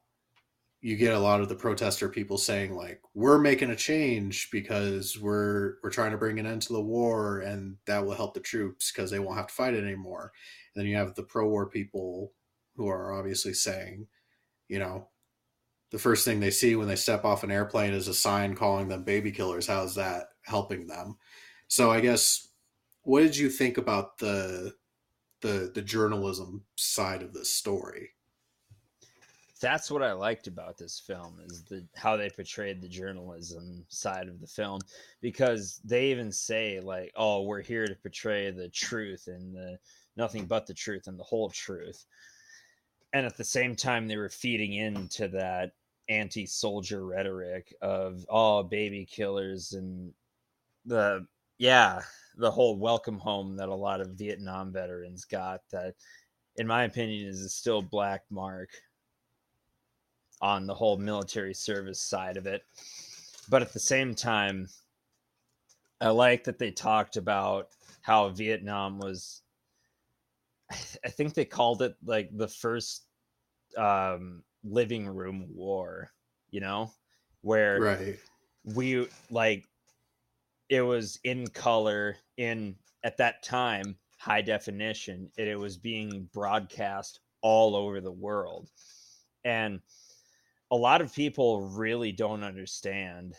[0.82, 5.18] you get a lot of the protester people saying like we're making a change because
[5.20, 8.40] we're we're trying to bring an end to the war and that will help the
[8.40, 10.32] troops because they won't have to fight it anymore
[10.74, 12.32] and then you have the pro-war people
[12.76, 14.06] who are obviously saying
[14.68, 15.08] you know
[15.92, 18.88] the first thing they see when they step off an airplane is a sign calling
[18.88, 19.68] them baby killers.
[19.68, 21.18] How's that helping them?
[21.68, 22.50] So I guess
[23.04, 24.74] what did you think about the
[25.42, 28.12] the the journalism side of this story?
[29.60, 34.28] That's what I liked about this film is the how they portrayed the journalism side
[34.28, 34.82] of the film
[35.22, 39.80] because they even say like, "Oh, we're here to portray the truth and the
[40.16, 42.06] nothing but the truth and the whole truth."
[43.14, 45.72] and at the same time they were feeding into that
[46.10, 50.14] anti-soldier rhetoric of oh baby killers and
[50.86, 51.26] the
[51.58, 52.02] yeah
[52.38, 55.96] the whole welcome home that a lot of vietnam veterans got that
[56.56, 58.70] in my opinion is still black mark
[60.42, 62.64] on the whole military service side of it
[63.50, 64.68] but at the same time
[66.02, 67.70] i like that they talked about
[68.02, 69.42] how vietnam was
[70.70, 73.06] I think they called it like the first
[73.78, 76.12] um, living room war,
[76.50, 76.92] you know,
[77.42, 78.20] where right.
[78.76, 79.66] we like
[80.70, 87.20] it was in color in at that time high definition and it was being broadcast
[87.42, 88.70] all over the world.
[89.46, 89.80] And
[90.72, 93.36] a lot of people really don't understand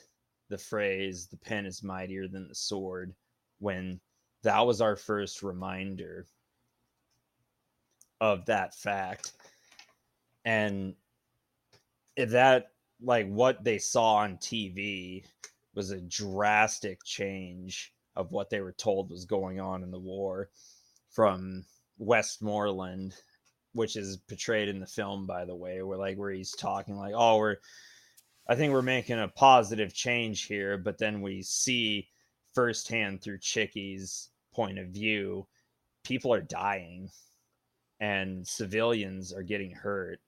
[0.48, 3.14] the phrase the pen is mightier than the sword
[3.58, 4.00] when
[4.42, 6.26] that was our first reminder
[8.20, 9.32] of that fact.
[10.44, 10.94] And
[12.16, 15.24] if that like what they saw on TV
[15.74, 20.50] was a drastic change of what they were told was going on in the war
[21.10, 21.64] from
[21.98, 23.14] Westmoreland,
[23.78, 27.14] which is portrayed in the film, by the way, where like where he's talking like,
[27.16, 27.56] "Oh, we're,
[28.48, 32.08] I think we're making a positive change here," but then we see
[32.54, 35.46] firsthand through Chicky's point of view,
[36.02, 37.08] people are dying,
[38.00, 40.18] and civilians are getting hurt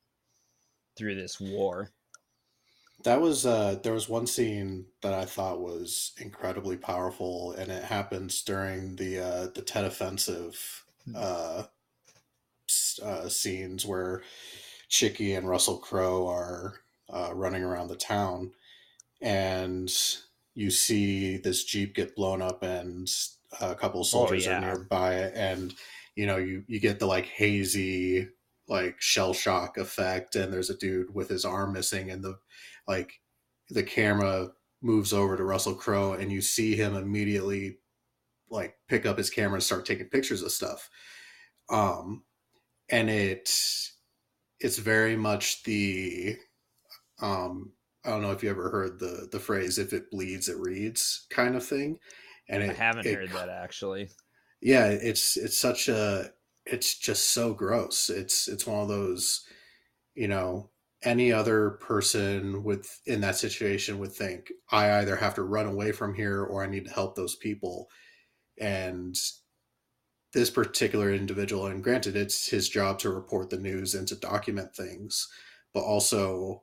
[0.96, 1.90] through this war.
[3.02, 7.82] That was uh there was one scene that I thought was incredibly powerful and it
[7.82, 10.84] happens during the uh the Tet offensive
[11.14, 11.64] uh,
[13.00, 14.22] uh scenes where
[14.88, 16.74] Chicky and Russell Crowe are
[17.12, 18.52] uh, running around the town
[19.20, 19.90] and
[20.54, 23.08] you see this jeep get blown up and
[23.60, 24.58] a couple soldiers oh, yeah.
[24.58, 25.74] are nearby and
[26.14, 28.28] you know you you get the like hazy
[28.68, 32.38] like shell shock effect and there's a dude with his arm missing and the
[32.86, 33.20] like
[33.70, 34.48] the camera
[34.82, 37.78] moves over to Russell Crowe and you see him immediately
[38.48, 40.88] like pick up his camera and start taking pictures of stuff.
[41.68, 42.22] Um
[42.90, 43.50] and it
[44.59, 46.37] it's very much the
[47.20, 47.72] um
[48.05, 51.26] I don't know if you ever heard the the phrase if it bleeds it reads
[51.31, 51.98] kind of thing.
[52.48, 54.11] And it, I haven't it, heard that actually.
[54.61, 56.31] Yeah, it's it's such a
[56.66, 58.11] it's just so gross.
[58.11, 59.44] It's it's one of those,
[60.14, 60.70] you know,
[61.03, 65.92] any other person with in that situation would think I either have to run away
[65.92, 67.88] from here or I need to help those people.
[68.59, 69.16] And
[70.32, 74.74] this particular individual, and granted, it's his job to report the news and to document
[74.74, 75.28] things,
[75.74, 76.62] but also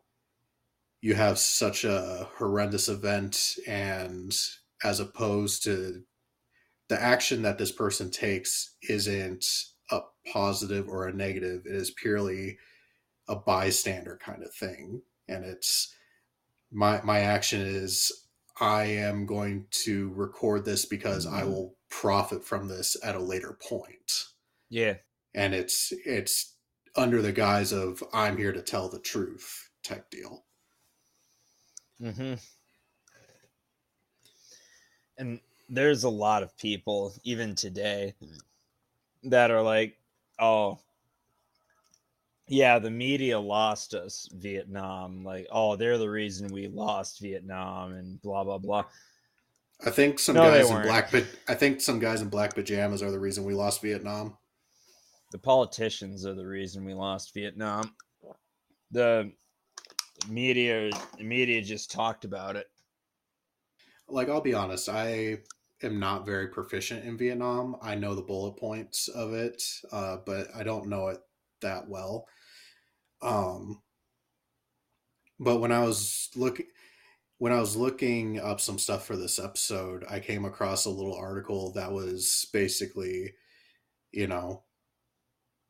[1.01, 4.35] you have such a horrendous event, and
[4.83, 6.03] as opposed to
[6.87, 9.45] the action that this person takes isn't
[9.91, 10.01] a
[10.31, 11.63] positive or a negative.
[11.65, 12.57] It is purely
[13.27, 15.01] a bystander kind of thing.
[15.27, 15.93] And it's
[16.71, 18.11] my my action is
[18.59, 21.35] I am going to record this because mm-hmm.
[21.35, 24.25] I will profit from this at a later point.
[24.69, 24.95] Yeah.
[25.33, 26.55] And it's it's
[26.95, 30.43] under the guise of I'm here to tell the truth type deal.
[32.01, 32.33] Mm-hmm.
[35.17, 38.13] And there's a lot of people, even today,
[39.23, 39.97] that are like,
[40.39, 40.79] oh,
[42.47, 45.23] yeah, the media lost us Vietnam.
[45.23, 48.85] Like, oh, they're the reason we lost Vietnam and blah blah blah.
[49.85, 51.13] I think some no, guys in black
[51.47, 54.37] I think some guys in black pajamas are the reason we lost Vietnam.
[55.31, 57.95] The politicians are the reason we lost Vietnam.
[58.91, 59.31] The
[60.27, 62.67] media the media just talked about it.
[64.07, 65.39] Like I'll be honest, I
[65.83, 67.75] am not very proficient in Vietnam.
[67.81, 69.61] I know the bullet points of it,
[69.91, 71.19] uh, but I don't know it
[71.61, 72.25] that well.
[73.21, 73.81] Um,
[75.39, 76.67] but when I was looking
[77.39, 81.15] when I was looking up some stuff for this episode, I came across a little
[81.15, 83.33] article that was basically,
[84.11, 84.63] you know,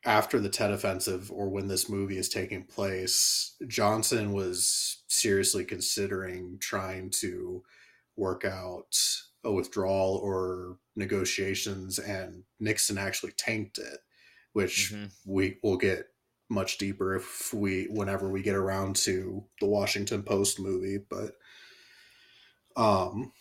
[0.06, 6.58] after the Tet Offensive or when this movie is taking place, Johnson was seriously considering
[6.60, 7.63] trying to
[8.15, 8.95] work out
[9.43, 13.99] a withdrawal or negotiations, and Nixon actually tanked it,
[14.53, 15.06] which mm-hmm.
[15.25, 16.06] we will get
[16.49, 20.97] much deeper if we whenever we get around to the Washington Post movie.
[20.97, 21.34] But
[22.78, 23.34] um,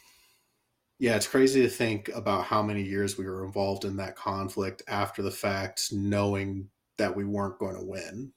[0.98, 4.82] yeah, it's crazy to think about how many years we were involved in that conflict
[4.88, 8.32] after the fact, knowing that we weren't going to win.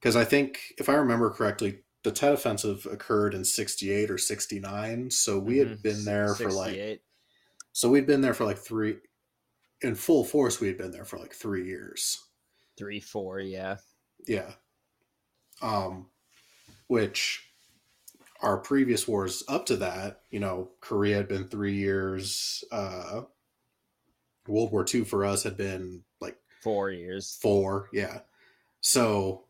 [0.00, 5.10] Because I think, if I remember correctly, the Tet Offensive occurred in 68 or 69.
[5.10, 5.68] So we mm-hmm.
[5.68, 6.44] had been there 68.
[6.44, 7.02] for like,
[7.72, 8.96] so we'd been there for like three,
[9.82, 12.18] in full force, we had been there for like three years.
[12.78, 13.76] Three, four, yeah.
[14.26, 14.52] Yeah.
[15.60, 16.06] Um,
[16.86, 17.49] which
[18.42, 22.64] our previous wars up to that, you know, Korea had been three years.
[22.72, 23.22] Uh,
[24.46, 27.38] World War II for us had been like four years.
[27.40, 28.20] Four, yeah.
[28.80, 29.44] So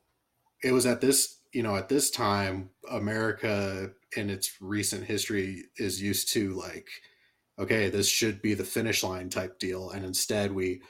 [0.62, 6.00] it was at this you know, at this time, America in its recent history is
[6.00, 6.88] used to like,
[7.58, 9.90] okay, this should be the finish line type deal.
[9.90, 10.82] And instead we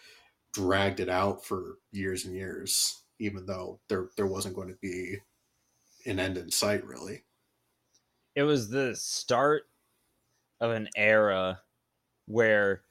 [0.53, 5.19] dragged it out for years and years, even though there there wasn't going to be
[6.07, 7.23] an end in sight really.
[8.35, 9.65] It was the start
[10.61, 11.61] of an era
[12.27, 12.83] where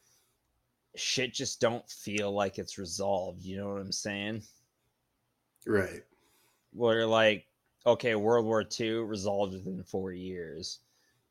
[0.96, 3.44] shit just don't feel like it's resolved.
[3.44, 4.44] You know what I'm saying?
[5.66, 6.04] Right.
[6.74, 7.46] Where like
[7.86, 10.80] okay, World War II resolved within four years.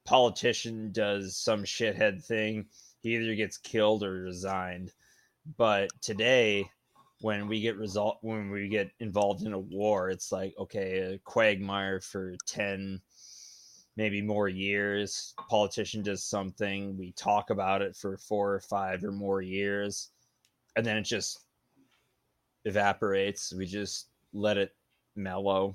[0.04, 2.66] Politician does some shithead thing,
[3.00, 4.92] he either gets killed or resigned.
[5.56, 6.70] But today,
[7.20, 11.18] when we get result when we get involved in a war, it's like okay, a
[11.18, 13.00] quagmire for ten,
[13.98, 15.34] maybe more years.
[15.50, 20.10] Politician does something, we talk about it for four or five or more years,
[20.76, 21.40] and then it just
[22.64, 23.52] evaporates.
[23.52, 24.72] We just let it
[25.16, 25.74] mellow.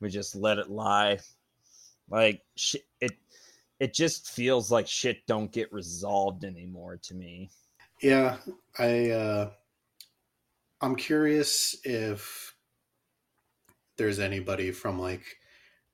[0.00, 1.18] We just let it lie.
[2.10, 3.12] Like shit, it
[3.78, 7.48] it just feels like shit don't get resolved anymore to me.
[8.02, 8.36] Yeah,
[8.78, 9.50] I uh
[10.82, 12.54] I'm curious if
[13.96, 15.39] there's anybody from like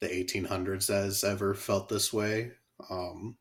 [0.00, 2.52] the 1800s that has ever felt this way.
[2.90, 3.36] Um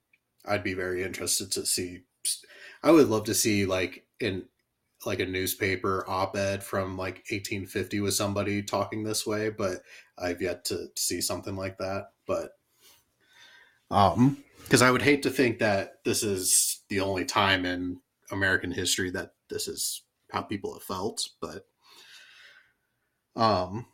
[0.45, 2.01] I'd be very interested to see
[2.83, 4.45] I would love to see like in
[5.05, 9.81] like a newspaper op-ed from like 1850 with somebody talking this way, but
[10.17, 12.11] I've yet to see something like that.
[12.25, 12.51] But
[13.91, 17.99] um, because I would hate to think that this is the only time in
[18.31, 21.67] American history that this is how people have felt, but
[23.35, 23.85] um,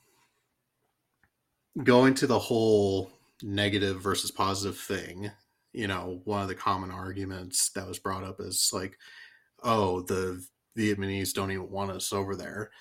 [1.84, 3.12] going to the whole
[3.44, 5.32] negative versus positive thing,
[5.74, 8.98] you know, one of the common arguments that was brought up is like,
[9.64, 10.44] oh, the
[10.78, 12.72] Vietnamese don't even want us over there.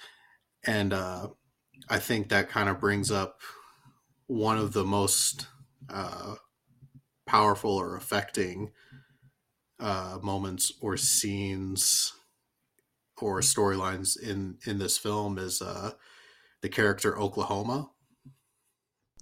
[0.65, 1.29] And uh,
[1.89, 3.41] I think that kind of brings up
[4.27, 5.47] one of the most
[5.89, 6.35] uh,
[7.27, 8.73] powerful or affecting
[9.79, 12.13] uh, moments or scenes
[13.21, 15.93] or storylines in in this film is uh,
[16.63, 17.91] the character Oklahoma.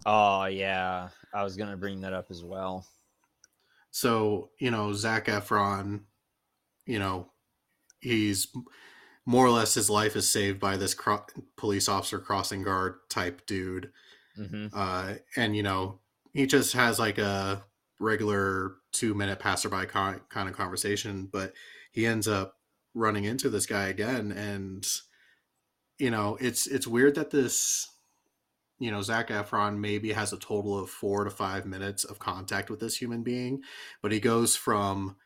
[0.07, 2.87] Oh yeah, I was gonna bring that up as well.
[3.91, 6.01] So you know, Zac Efron,
[6.87, 7.31] you know,
[8.01, 8.49] he's
[9.27, 11.27] more or less his life is saved by this cro-
[11.57, 13.91] police officer crossing guard type dude.
[14.39, 14.69] Mm-hmm.
[14.73, 15.99] Uh, and you know,
[16.33, 17.65] he just has like a
[18.01, 21.53] regular two minute passerby con- kind of conversation, but
[21.93, 22.55] he ends up
[22.95, 24.87] running into this guy again, and
[25.99, 27.89] you know, it's it's weird that this,
[28.79, 32.71] you know, Zac Efron maybe has a total of four to five minutes of contact
[32.71, 33.63] with this human being,
[34.03, 35.17] but he goes from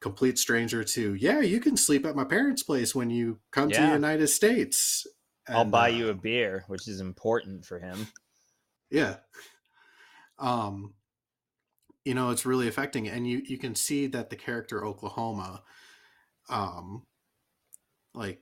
[0.00, 3.80] complete stranger to yeah you can sleep at my parents place when you come yeah.
[3.80, 5.04] to the united states
[5.48, 8.06] and, i'll buy uh, you a beer which is important for him.
[8.92, 9.16] Yeah.
[10.38, 10.94] Um
[12.04, 15.64] you know it's really affecting and you you can see that the character oklahoma
[16.48, 17.02] um
[18.14, 18.40] like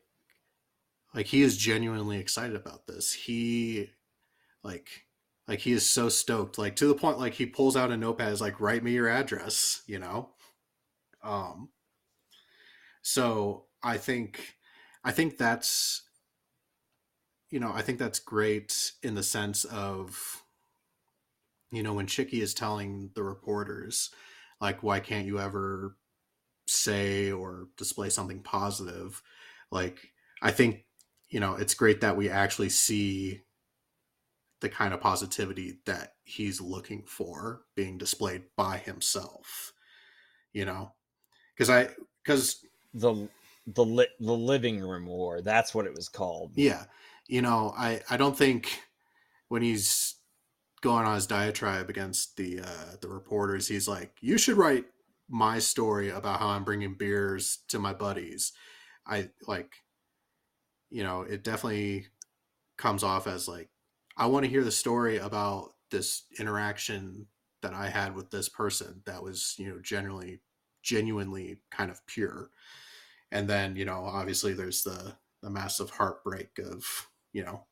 [1.16, 3.12] like he is genuinely excited about this.
[3.12, 3.90] He
[4.66, 5.06] like
[5.48, 8.32] like he is so stoked like to the point like he pulls out a notepad
[8.32, 10.30] is like write me your address you know?
[11.22, 11.70] Um,
[13.02, 14.56] so I think
[15.04, 16.02] I think that's
[17.50, 20.42] you know I think that's great in the sense of
[21.70, 24.10] you know when Chicky is telling the reporters
[24.60, 25.96] like why can't you ever
[26.66, 29.22] say or display something positive?
[29.70, 30.10] Like
[30.42, 30.84] I think
[31.28, 33.42] you know it's great that we actually see
[34.61, 39.72] the kind of positivity that he's looking for being displayed by himself
[40.52, 40.92] you know
[41.54, 41.88] because I
[42.22, 43.28] because the
[43.66, 46.52] the li- the living room war that's what it was called.
[46.54, 46.84] Yeah,
[47.28, 48.80] you know I I don't think
[49.48, 50.16] when he's
[50.82, 54.86] going on his diatribe against the uh, the reporters, he's like, you should write
[55.28, 58.52] my story about how I'm bringing beers to my buddies.
[59.07, 59.72] I like,
[60.90, 62.07] you know, it definitely
[62.76, 63.70] comes off as like,
[64.16, 67.26] I want to hear the story about this interaction
[67.62, 70.40] that I had with this person that was, you know, generally
[70.82, 72.50] genuinely kind of pure.
[73.32, 77.64] And then, you know, obviously there's the the massive heartbreak of, you know,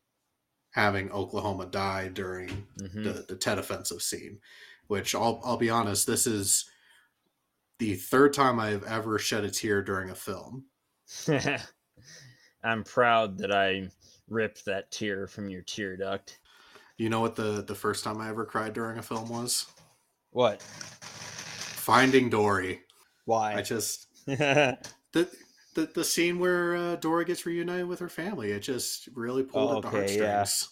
[0.73, 2.49] having Oklahoma die during
[2.81, 3.05] mm-hmm.
[3.05, 4.39] the, the Tet offensive scene,
[4.89, 6.69] which I'll I'll be honest, this is
[7.79, 10.65] the third time I've ever shed a tear during a film.
[12.65, 13.91] I'm proud that I
[14.29, 16.39] ripped that tear from your tear duct.
[16.97, 19.67] You know what the the first time I ever cried during a film was?
[20.31, 20.63] What?
[20.63, 22.81] Finding Dory.
[23.25, 23.55] Why?
[23.55, 24.79] I just the
[25.13, 28.53] the the scene where uh, Dora gets reunited with her family.
[28.53, 30.69] It just really pulled oh, at the heartstrings.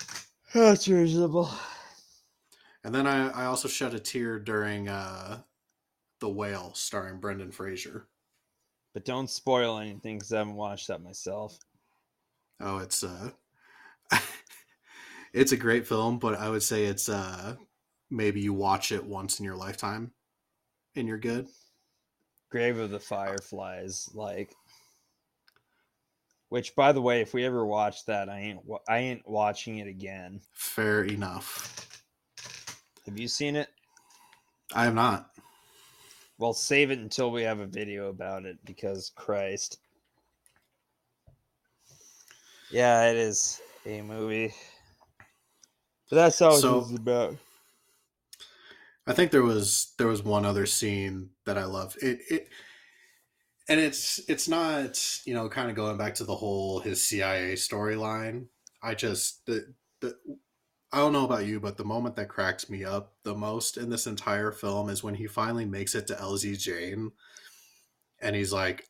[0.00, 0.14] Yeah.
[0.54, 1.50] That's reasonable.
[2.84, 5.38] And then I, I also shed a tear during uh,
[6.20, 8.06] the Whale, starring Brendan Fraser.
[8.94, 11.58] But don't spoil anything because I haven't watched that myself.
[12.60, 13.30] Oh, it's uh,
[15.32, 17.56] it's a great film, but I would say it's uh,
[18.10, 20.12] maybe you watch it once in your lifetime,
[20.96, 21.48] and you're good.
[22.50, 24.54] Grave of the Fireflies, like.
[26.50, 29.86] Which, by the way, if we ever watch that, I ain't I ain't watching it
[29.86, 30.40] again.
[30.52, 32.02] Fair enough.
[33.04, 33.68] Have you seen it?
[34.74, 35.30] I have not.
[36.38, 39.78] Well, save it until we have a video about it because Christ.
[42.70, 44.54] Yeah, it is a movie.
[46.10, 47.36] But that's all So- it's about.
[49.06, 51.96] I think there was there was one other scene that I love.
[52.02, 52.48] It it
[53.66, 57.54] and it's it's not you know kind of going back to the whole his CIA
[57.54, 58.48] storyline.
[58.82, 60.14] I just the the
[60.92, 63.88] I don't know about you, but the moment that cracks me up the most in
[63.88, 67.12] this entire film is when he finally makes it to LZ Jane,
[68.20, 68.88] and he's like,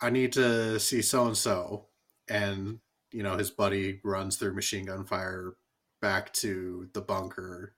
[0.00, 1.88] "I need to see so and so,"
[2.32, 2.78] and
[3.12, 5.54] you know his buddy runs through machine gun fire
[6.00, 7.74] back to the bunker.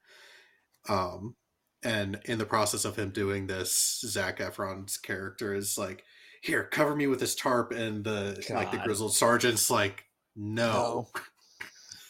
[0.88, 1.34] Um,
[1.82, 6.04] and in the process of him doing this, Zac Efron's character is like,
[6.40, 10.04] "Here, cover me with this tarp," and the like the grizzled sergeant's like,
[10.36, 11.08] "No."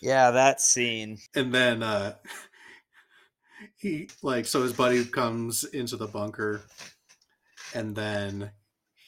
[0.02, 1.18] Yeah, that scene.
[1.34, 2.16] And then uh,
[3.76, 6.60] he like so his buddy comes into the bunker,
[7.74, 8.50] and then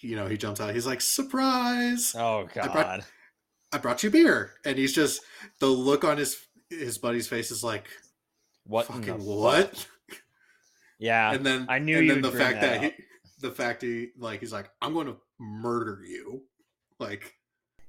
[0.01, 0.75] you know he jumps out.
[0.75, 2.15] He's like, "Surprise!
[2.17, 2.69] Oh god.
[2.71, 3.05] I brought
[4.03, 5.21] you beer," and he's just
[5.61, 6.37] the look on his
[6.71, 7.89] his buddy's face is like,
[8.65, 9.21] What "Fucking fuck?
[9.21, 9.87] what?"
[10.99, 11.33] Yeah.
[11.33, 13.05] and then I knew and then the fact that that, he
[13.41, 16.43] the fact he like he's like i'm going to murder you
[16.99, 17.35] like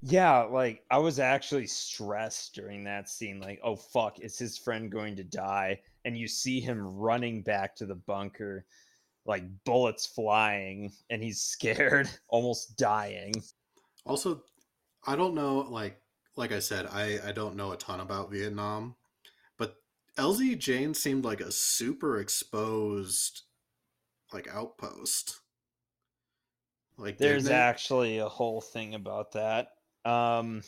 [0.01, 3.39] Yeah, like I was actually stressed during that scene.
[3.39, 5.79] Like, oh fuck, is his friend going to die?
[6.05, 8.65] And you see him running back to the bunker,
[9.25, 13.33] like bullets flying, and he's scared, almost dying.
[14.05, 14.43] also
[15.07, 15.99] i don't know like
[16.35, 18.95] like i said i i don't know a ton about vietnam
[19.57, 19.77] but
[20.17, 23.43] lz jane seemed like a super exposed
[24.31, 25.39] like outpost
[26.97, 29.69] like There's actually a whole thing about that.
[30.03, 30.63] Um,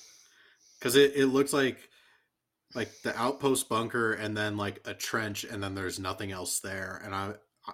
[0.78, 1.90] because it, it looks like
[2.76, 7.02] like the outpost bunker and then like a trench and then there's nothing else there
[7.04, 7.34] and I,
[7.66, 7.74] I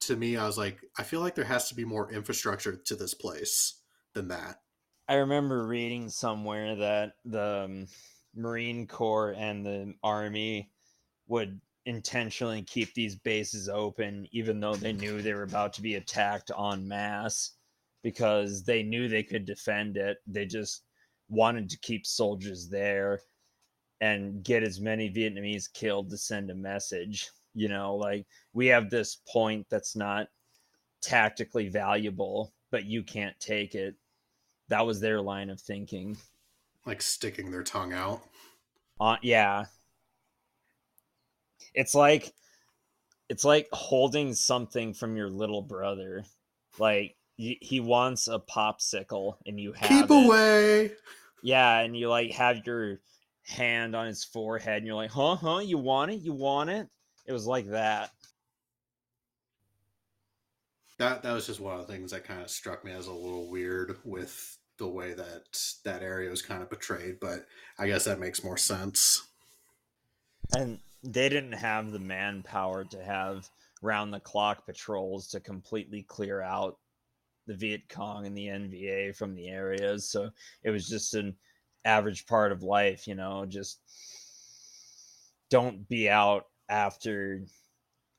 [0.00, 2.96] to me i was like i feel like there has to be more infrastructure to
[2.96, 3.80] this place
[4.14, 4.56] than that
[5.08, 7.86] I remember reading somewhere that the um,
[8.34, 10.72] Marine Corps and the Army
[11.28, 15.94] would intentionally keep these bases open, even though they knew they were about to be
[15.94, 17.52] attacked en masse,
[18.02, 20.18] because they knew they could defend it.
[20.26, 20.82] They just
[21.28, 23.20] wanted to keep soldiers there
[24.00, 27.30] and get as many Vietnamese killed to send a message.
[27.54, 30.26] You know, like we have this point that's not
[31.00, 33.94] tactically valuable, but you can't take it
[34.68, 36.16] that was their line of thinking.
[36.86, 38.22] like sticking their tongue out
[39.00, 39.66] Uh, yeah.
[41.74, 42.32] It's like
[43.28, 46.24] it's like holding something from your little brother.
[46.78, 50.10] Like y- he wants a popsicle and you have keep it.
[50.10, 50.92] away
[51.42, 53.00] Yeah, and you like have your
[53.44, 56.20] hand on his forehead and you're like, "Huh, huh, you want it?
[56.20, 56.88] You want it?"
[57.26, 58.10] It was like that.
[60.98, 63.12] that that was just one of the things that kind of struck me as a
[63.12, 65.44] little weird with the way that
[65.84, 67.46] that area was kind of portrayed but
[67.78, 69.26] i guess that makes more sense
[70.54, 73.48] And they didn't have the manpower to have
[73.82, 76.78] round the clock patrols to completely clear out
[77.46, 80.08] the Viet Cong and the NVA from the areas.
[80.08, 80.30] So
[80.64, 81.36] it was just an
[81.84, 83.80] average part of life, you know, just
[85.50, 87.42] don't be out after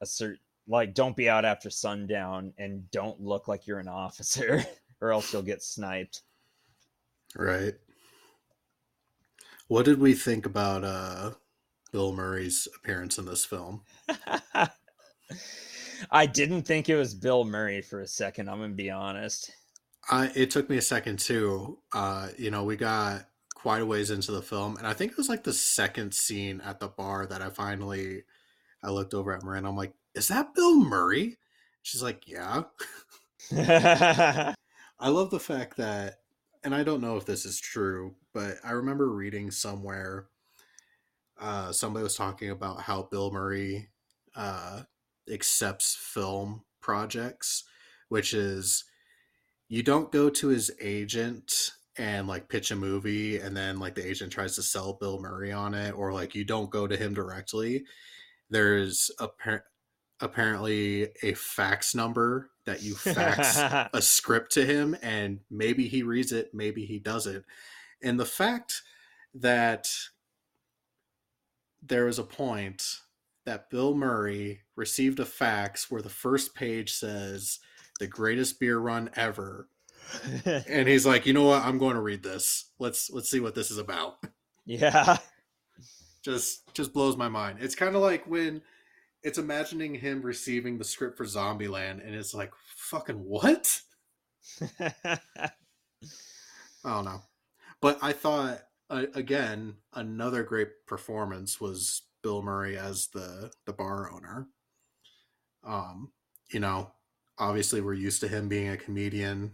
[0.01, 0.39] a certain
[0.70, 4.66] like don't be out after sundown and don't look like you're an officer
[5.01, 6.24] or else you'll get sniped.
[7.38, 7.75] Right
[9.67, 11.31] what did we think about uh
[11.91, 13.81] bill murray's appearance in this film
[16.11, 19.51] I didn't think it was Bill Murray for a second, I'm gonna be honest.
[20.09, 21.79] I it took me a second too.
[21.93, 25.17] Uh, you know, we got quite a ways into the film, and I think it
[25.17, 28.23] was like the second scene at the bar that I finally
[28.83, 29.69] I looked over at Miranda.
[29.69, 31.38] I'm like, "Is that Bill Murray?"
[31.81, 32.63] She's like, "Yeah."
[34.99, 36.19] I love the fact that,
[36.68, 40.28] and I don't know if this is true, but I remember reading somewhere
[41.39, 43.88] uh, somebody was talking about how Bill Murray
[44.36, 44.82] uh,
[45.32, 47.63] accepts film projects,
[48.09, 48.84] which is
[49.70, 54.05] you don't go to his agent and like pitch a movie and then like the
[54.05, 57.13] agent tries to sell Bill Murray on it, or like you don't go to him
[57.13, 57.86] directly.
[58.49, 59.63] There's appar-
[60.20, 63.57] apparently a fax number that you fax
[63.93, 67.43] a script to him and maybe he reads it maybe he doesn't.
[68.03, 68.84] And the fact
[69.34, 69.88] that
[71.82, 72.84] there was a point
[73.45, 77.59] that bill murray received a fax where the first page says
[77.99, 79.70] the greatest beer run ever
[80.45, 81.63] and he's like you know what?
[81.63, 82.72] I'm going to read this.
[82.80, 84.18] Let's let's see what this is about.
[84.70, 85.15] Yeah.
[86.22, 87.59] just just blows my mind.
[87.61, 88.61] It's kind of like when
[89.24, 93.82] it's imagining him receiving the script for zombieland and it's like fucking what
[94.80, 95.20] I
[96.84, 97.22] don't know.
[97.82, 104.11] But I thought uh, again, another great performance was Bill Murray as the the bar
[104.11, 104.47] owner.
[105.63, 106.11] Um,
[106.51, 106.91] you know,
[107.38, 109.53] obviously we're used to him being a comedian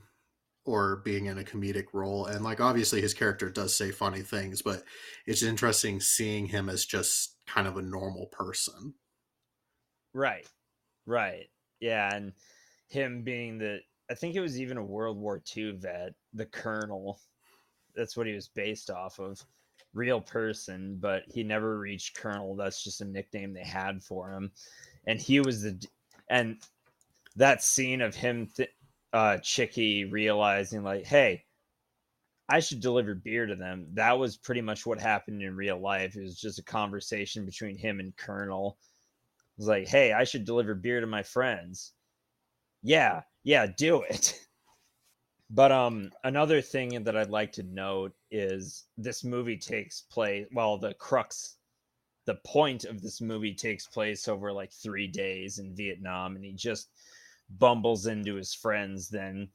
[0.66, 4.61] or being in a comedic role and like obviously his character does say funny things
[4.61, 4.84] but
[5.28, 8.93] it's interesting seeing him as just kind of a normal person
[10.14, 10.47] right
[11.05, 11.47] right
[11.80, 12.34] yeah and
[12.88, 17.20] him being the i think it was even a world war ii vet the colonel
[17.95, 19.41] that's what he was based off of
[19.93, 24.51] real person but he never reached colonel that's just a nickname they had for him
[25.05, 25.86] and he was the
[26.30, 26.57] and
[27.36, 28.70] that scene of him th-
[29.11, 31.45] uh, Chicky realizing like, hey,
[32.49, 33.88] I should deliver beer to them.
[33.93, 36.16] That was pretty much what happened in real life.
[36.16, 38.78] It was just a conversation between him and Colonel.
[39.58, 41.93] Was like, hey, I should deliver beer to my friends.
[42.84, 44.39] Yeah, yeah, do it.
[45.49, 50.78] But um another thing that I'd like to note is this movie takes place well,
[50.78, 51.58] the crux
[52.26, 56.54] the point of this movie takes place over like 3 days in Vietnam and he
[56.54, 56.89] just
[57.49, 59.49] bumbles into his friends, then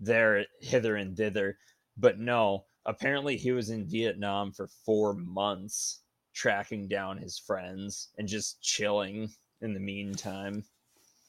[0.00, 1.58] they're hither and thither.
[1.96, 6.02] But no, apparently he was in Vietnam for four months
[6.38, 9.28] tracking down his friends and just chilling
[9.60, 10.64] in the meantime.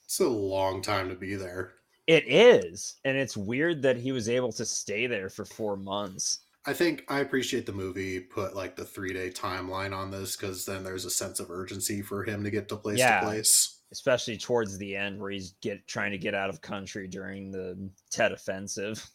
[0.05, 1.74] It's a long time to be there.
[2.07, 2.95] It is.
[3.03, 6.39] And it's weird that he was able to stay there for four months.
[6.66, 10.66] I think I appreciate the movie put like the three day timeline on this because
[10.66, 13.22] then there's a sense of urgency for him to get to place yeah.
[13.22, 17.07] to place especially towards the end where he's get trying to get out of country
[17.07, 19.10] during the Tet offensive.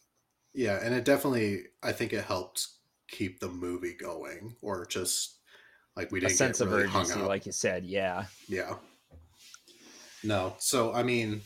[0.53, 2.67] Yeah, and it definitely I think it helped
[3.07, 5.39] keep the movie going, or just
[5.95, 7.85] like we didn't a sense of really urgency, like you said.
[7.85, 8.75] Yeah, yeah.
[10.23, 11.41] No, so I mean,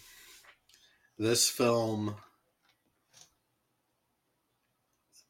[1.17, 2.15] this film,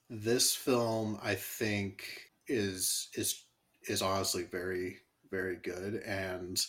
[0.10, 2.04] this film, I think
[2.48, 3.44] is is
[3.88, 4.98] is honestly very
[5.32, 6.60] very good and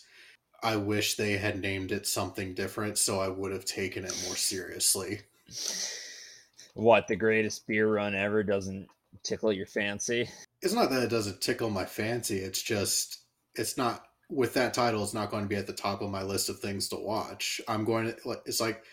[0.62, 4.36] I wish they had named it something different so I would have taken it more
[4.36, 5.20] seriously.
[6.74, 8.86] What, the greatest beer run ever doesn't
[9.22, 10.28] tickle your fancy?
[10.62, 13.18] It's not that it doesn't tickle my fancy, it's just
[13.54, 16.22] it's not with that title it's not going to be at the top of my
[16.22, 17.60] list of things to watch.
[17.66, 18.84] I'm going to it's like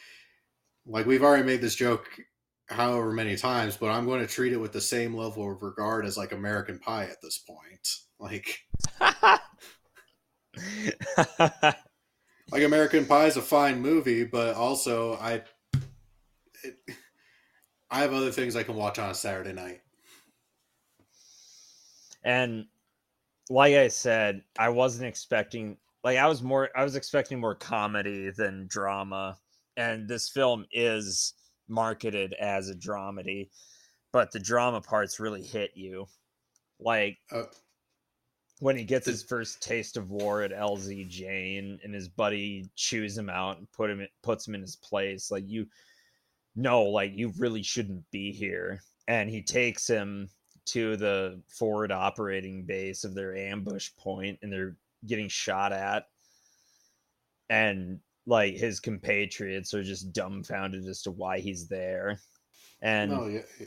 [0.86, 2.07] like we've already made this joke
[2.68, 6.05] however many times, but I'm going to treat it with the same level of regard
[6.05, 7.88] as like American Pie at this point.
[8.20, 8.65] Like
[12.51, 15.43] like American Pie is a fine movie, but also I,
[16.63, 16.76] it,
[17.91, 19.82] I have other things I can watch on a Saturday night.
[22.28, 22.65] And
[23.49, 28.32] like I said, I wasn't expecting like I was more I was expecting more comedy
[28.32, 29.38] than drama,
[29.78, 31.34] and this film is
[31.69, 33.49] marketed as a dramedy,
[34.11, 36.05] but the drama parts really hit you.
[36.82, 37.43] Like uh,
[38.59, 43.17] when he gets his first taste of war at LZ Jane and his buddy chews
[43.17, 45.65] him out and put him puts him in his place like you
[46.57, 50.28] know like you really shouldn't be here and he takes him
[50.68, 56.07] to the forward operating base of their ambush point and they're getting shot at
[57.49, 62.20] and like his compatriots are just dumbfounded as to why he's there
[62.82, 63.65] and no, yeah,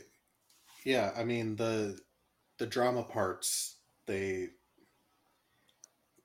[0.83, 1.97] yeah i mean the
[2.59, 4.49] the drama parts they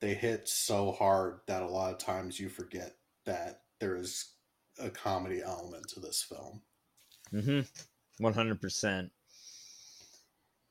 [0.00, 4.32] they hit so hard that a lot of times you forget that there is
[4.78, 6.60] a comedy element to this film.
[7.32, 7.60] Mm-hmm.
[8.18, 9.10] One hundred percent.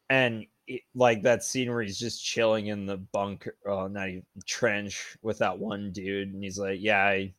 [0.09, 4.23] And it, like that scene where he's just chilling in the bunker, uh, not even
[4.45, 7.33] trench with that one dude, and he's like, "Yeah, I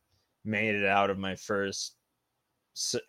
[0.44, 1.96] made it out of my first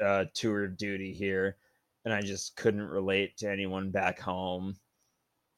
[0.01, 1.57] uh, tour of duty here,
[2.05, 4.75] and I just couldn't relate to anyone back home,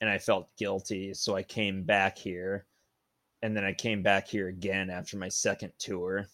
[0.01, 2.65] and I felt guilty, so I came back here."
[3.41, 6.27] and then I came back here again after my second tour.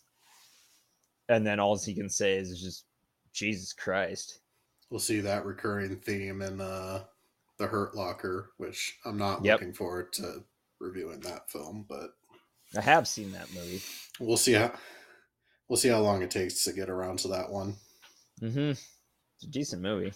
[1.30, 2.86] And then all he can say is just
[3.34, 4.39] Jesus Christ.
[4.89, 7.03] We'll see that recurring theme in uh,
[7.57, 9.59] the Hurt Locker, which I'm not yep.
[9.59, 10.43] looking forward to
[10.79, 12.11] reviewing that film, but
[12.77, 13.81] I have seen that movie.
[14.19, 14.71] We'll see how
[15.67, 17.75] we'll see how long it takes to get around to that one.
[18.41, 18.71] Mm-hmm.
[18.71, 20.13] It's a decent movie.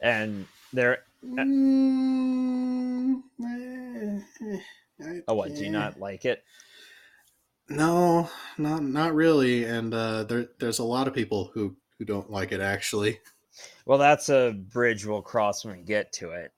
[0.00, 4.20] And there uh, mm, eh,
[5.02, 5.20] eh.
[5.28, 5.54] Oh, what?
[5.54, 6.42] Do you not like it?
[7.68, 9.64] No, not not really.
[9.64, 13.20] And uh, there, there's a lot of people who who don't like it actually.
[13.90, 16.52] Well, that's a bridge we'll cross when we get to it.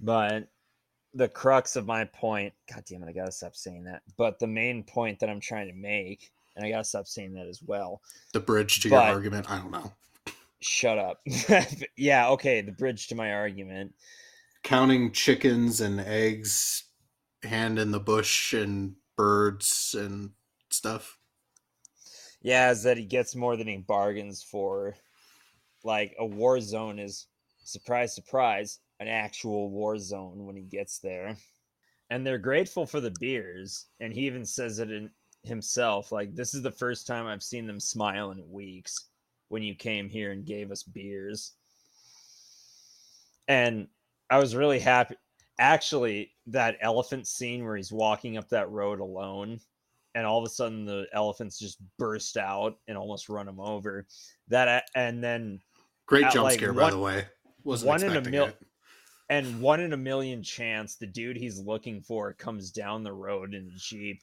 [0.00, 0.48] But
[1.14, 4.02] the crux of my point, God damn it, I gotta stop saying that.
[4.16, 7.46] But the main point that I'm trying to make, and I gotta stop saying that
[7.46, 8.02] as well.
[8.32, 9.92] The bridge to but, your argument, I don't know.
[10.60, 11.20] Shut up.
[11.96, 13.94] yeah, okay, the bridge to my argument
[14.64, 16.82] counting chickens and eggs,
[17.44, 20.30] hand in the bush and birds and
[20.68, 21.16] stuff.
[22.42, 24.96] Yeah, is that he gets more than he bargains for.
[25.84, 27.26] Like a war zone is
[27.64, 31.36] surprise, surprise, an actual war zone when he gets there.
[32.10, 33.86] And they're grateful for the beers.
[34.00, 35.10] And he even says it in
[35.42, 39.10] himself like, this is the first time I've seen them smile in weeks
[39.48, 41.54] when you came here and gave us beers.
[43.48, 43.88] And
[44.28, 45.16] I was really happy.
[45.58, 49.60] Actually, that elephant scene where he's walking up that road alone
[50.14, 54.06] and all of a sudden the elephants just burst out and almost run him over.
[54.48, 55.60] That and then
[56.10, 57.24] Great jump like, scare, by the way.
[57.62, 58.56] Wasn't one in a expecting mil- it.
[59.28, 63.54] and one in a million chance the dude he's looking for comes down the road
[63.54, 64.20] in a jeep.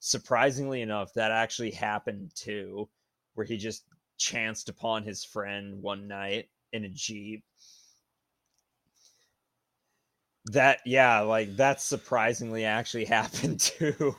[0.00, 2.90] Surprisingly enough, that actually happened too,
[3.34, 3.84] where he just
[4.18, 7.42] chanced upon his friend one night in a jeep.
[10.52, 14.14] That yeah, like that surprisingly actually happened too.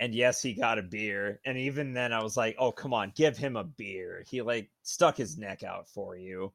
[0.00, 1.40] And yes, he got a beer.
[1.44, 4.70] And even then I was like, "Oh, come on, give him a beer." He like
[4.82, 6.52] stuck his neck out for you.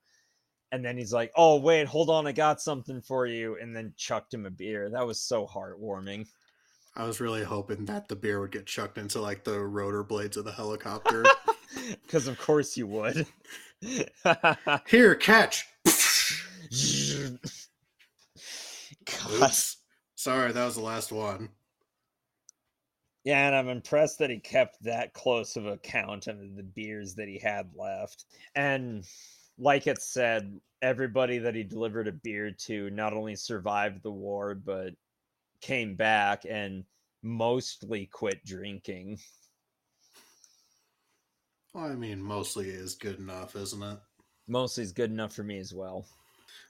[0.72, 3.94] And then he's like, "Oh, wait, hold on, I got something for you." And then
[3.98, 4.90] chucked him a beer.
[4.90, 6.28] That was so heartwarming.
[6.96, 10.38] I was really hoping that the beer would get chucked into like the rotor blades
[10.38, 11.26] of the helicopter.
[12.08, 13.26] Cuz of course you would.
[14.88, 15.66] Here, catch.
[19.32, 19.78] Oops.
[20.16, 21.50] Sorry, that was the last one.
[23.24, 27.16] Yeah, and I'm impressed that he kept that close of a count of the beers
[27.16, 28.26] that he had left.
[28.56, 29.06] And
[29.58, 34.56] like it said, everybody that he delivered a beer to not only survived the war,
[34.56, 34.94] but
[35.62, 36.84] came back and
[37.22, 39.20] mostly quit drinking.
[41.74, 44.00] Well, I mean, mostly is good enough, isn't it?
[44.48, 46.06] Mostly is good enough for me as well.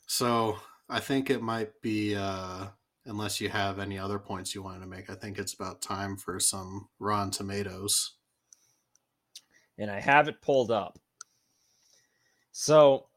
[0.05, 2.67] So I think it might be, uh,
[3.05, 6.17] unless you have any other points you wanted to make, I think it's about time
[6.17, 8.15] for some Rotten Tomatoes.
[9.77, 10.99] and I have it pulled up.
[12.51, 13.07] So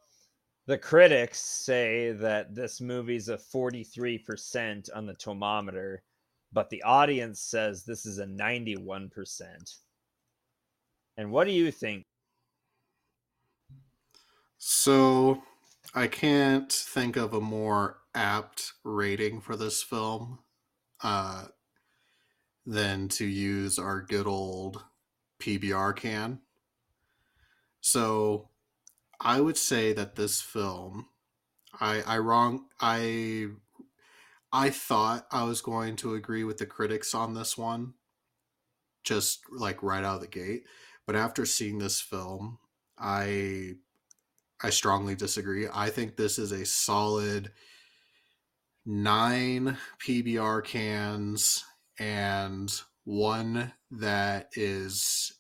[0.67, 5.99] the critics say that this movie's a 43% on the tomometer,
[6.53, 9.11] but the audience says this is a 91%.
[11.19, 12.05] And what do you think?
[14.59, 15.43] So
[15.95, 20.41] I can't think of a more apt rating for this film
[21.03, 21.45] uh,
[22.65, 24.83] than to use our good old
[25.41, 26.41] PBR can.
[27.81, 28.49] So
[29.21, 31.07] I would say that this film,
[31.81, 33.49] I I wrong I
[34.53, 37.95] I thought I was going to agree with the critics on this one,
[39.05, 40.65] just like right out of the gate.
[41.07, 42.59] But after seeing this film,
[42.99, 43.75] I
[44.63, 45.69] I strongly disagree.
[45.73, 47.53] I think this is a solid
[48.87, 51.65] nine PBR cans
[51.99, 52.73] and
[53.05, 55.33] one that is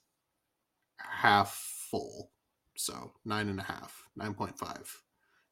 [0.98, 1.54] half
[1.90, 2.30] full.
[2.76, 4.96] So nine and a half, 9.5.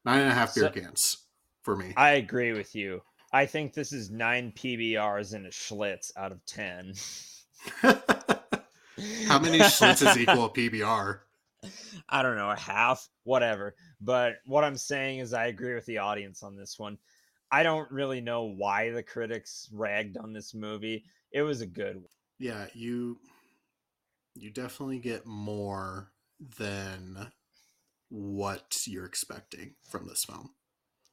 [0.05, 1.19] Nine and a half beer So- cans
[1.63, 1.95] for me.
[1.97, 3.03] I agree with you.
[3.33, 6.95] I think this is nine PBRs and a Schlitz out of 10.
[9.27, 11.19] How many Schlitzes equal a PBR?
[12.09, 13.75] I don't know, a half, whatever.
[14.01, 16.99] But what I'm saying is, I agree with the audience on this one.
[17.51, 21.05] I don't really know why the critics ragged on this movie.
[21.33, 22.05] It was a good one.
[22.39, 23.19] Yeah, you
[24.35, 26.11] you definitely get more
[26.59, 27.29] than
[28.09, 30.51] what you're expecting from this film.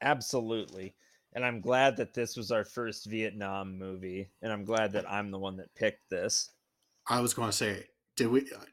[0.02, 0.96] Absolutely.
[1.34, 4.30] And I'm glad that this was our first Vietnam movie.
[4.42, 6.50] And I'm glad that I'm the one that picked this.
[7.08, 8.42] I was going to say, did we?
[8.42, 8.66] Uh,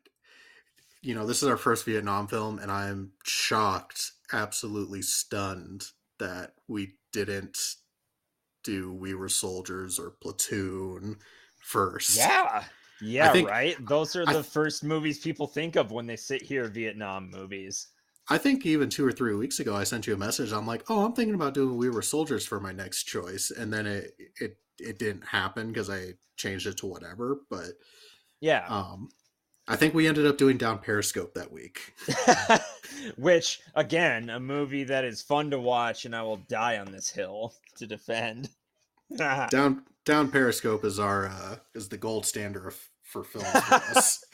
[1.00, 5.86] you know, this is our first Vietnam film, and I'm shocked, absolutely stunned
[6.18, 6.94] that we
[7.24, 7.58] didn't
[8.64, 11.16] do We Were Soldiers or Platoon
[11.60, 12.16] first.
[12.16, 12.64] Yeah.
[13.00, 13.76] Yeah, think- right?
[13.86, 17.88] Those are I- the first movies people think of when they sit here Vietnam movies.
[18.30, 20.52] I think even two or three weeks ago, I sent you a message.
[20.52, 23.72] I'm like, oh, I'm thinking about doing We Were Soldiers for my next choice, and
[23.72, 27.40] then it it it didn't happen because I changed it to whatever.
[27.48, 27.70] But
[28.40, 28.66] Yeah.
[28.68, 29.08] um,
[29.70, 31.94] I think we ended up doing Down Periscope that week.
[33.16, 37.10] Which, again, a movie that is fun to watch, and I will die on this
[37.10, 38.48] hill to defend.
[39.50, 44.24] Down Down Periscope is our uh, is the gold standard of, for films for us.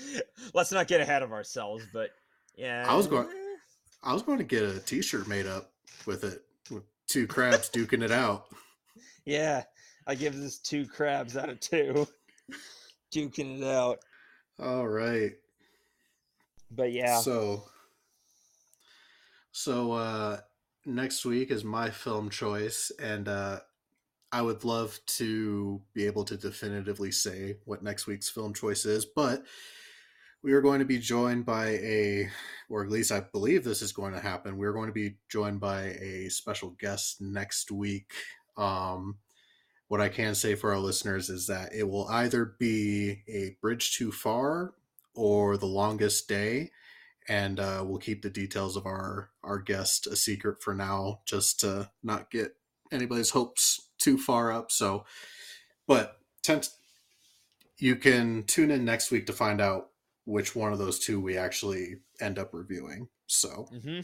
[0.54, 2.10] Let's not get ahead of ourselves, but
[2.54, 2.84] yeah.
[2.86, 3.28] I was going-
[4.04, 5.70] I was going to get a T-shirt made up
[6.06, 8.46] with it with two crabs duking it out.
[9.24, 9.62] Yeah,
[10.08, 12.08] I give this two crabs out of two.
[13.14, 14.00] Duking it out.
[14.58, 15.32] All right.
[16.70, 17.64] But yeah, So,
[19.50, 20.40] so uh,
[20.86, 23.60] next week is my film choice, and uh,
[24.30, 29.04] I would love to be able to definitively say what next week's film choice is,
[29.04, 29.44] but
[30.42, 32.28] we are going to be joined by a,
[32.68, 34.56] or at least I believe this is going to happen.
[34.56, 38.12] We're going to be joined by a special guest next week.
[38.56, 39.18] Um,
[39.92, 43.94] what I can say for our listeners is that it will either be a bridge
[43.94, 44.72] too far
[45.14, 46.70] or the longest day
[47.28, 51.60] and uh, we'll keep the details of our our guest a secret for now just
[51.60, 52.56] to not get
[52.90, 55.04] anybody's hopes too far up so
[55.86, 56.70] but tent,
[57.76, 59.90] you can tune in next week to find out
[60.24, 64.00] which one of those two we actually end up reviewing so Mm-hmm.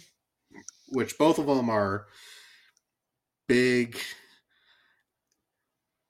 [0.88, 2.08] which both of them are
[3.46, 3.96] big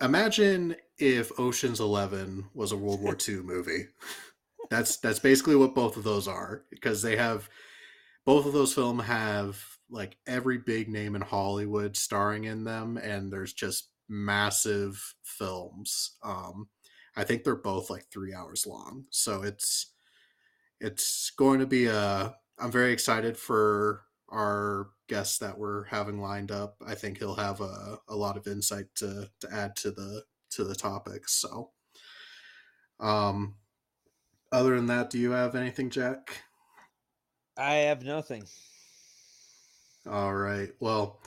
[0.01, 3.87] imagine if oceans 11 was a world war ii movie.
[4.71, 7.49] That's that's basically what both of those are because they have
[8.27, 13.33] both of those film have like every big name in hollywood starring in them and
[13.33, 16.17] there's just massive films.
[16.23, 16.69] Um
[17.17, 19.05] i think they're both like three hours long.
[19.11, 19.95] So it's
[20.81, 26.51] it's going to be a i'm very excited for our guests that we're having lined
[26.51, 30.23] up i think he'll have a, a lot of insight to to add to the
[30.51, 31.71] to the topics so.
[33.01, 33.55] Um
[34.51, 36.43] other than that do you have anything jack?
[37.57, 38.45] I have nothing.
[40.11, 41.21] all right well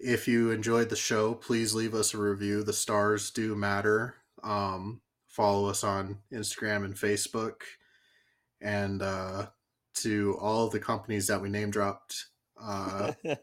[0.00, 2.62] if you enjoyed the show please leave us a review.
[2.62, 4.16] The stars do matter.
[4.42, 7.62] Um follow us on instagram and facebook.
[8.60, 9.46] And uh
[9.94, 12.26] to all the companies that we name dropped
[12.60, 13.12] uh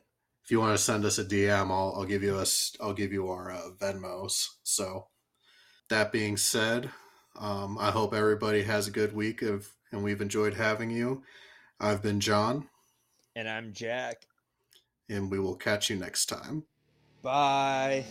[0.43, 2.45] if you want to send us a DM, I'll, I'll give you a
[2.81, 4.47] I'll give you our uh, Venmos.
[4.63, 5.07] So
[5.89, 6.89] that being said,
[7.39, 11.23] um, I hope everybody has a good week of and we've enjoyed having you.
[11.79, 12.69] I've been John,
[13.35, 14.25] and I'm Jack.
[15.09, 16.63] and we will catch you next time.
[17.21, 18.05] Bye.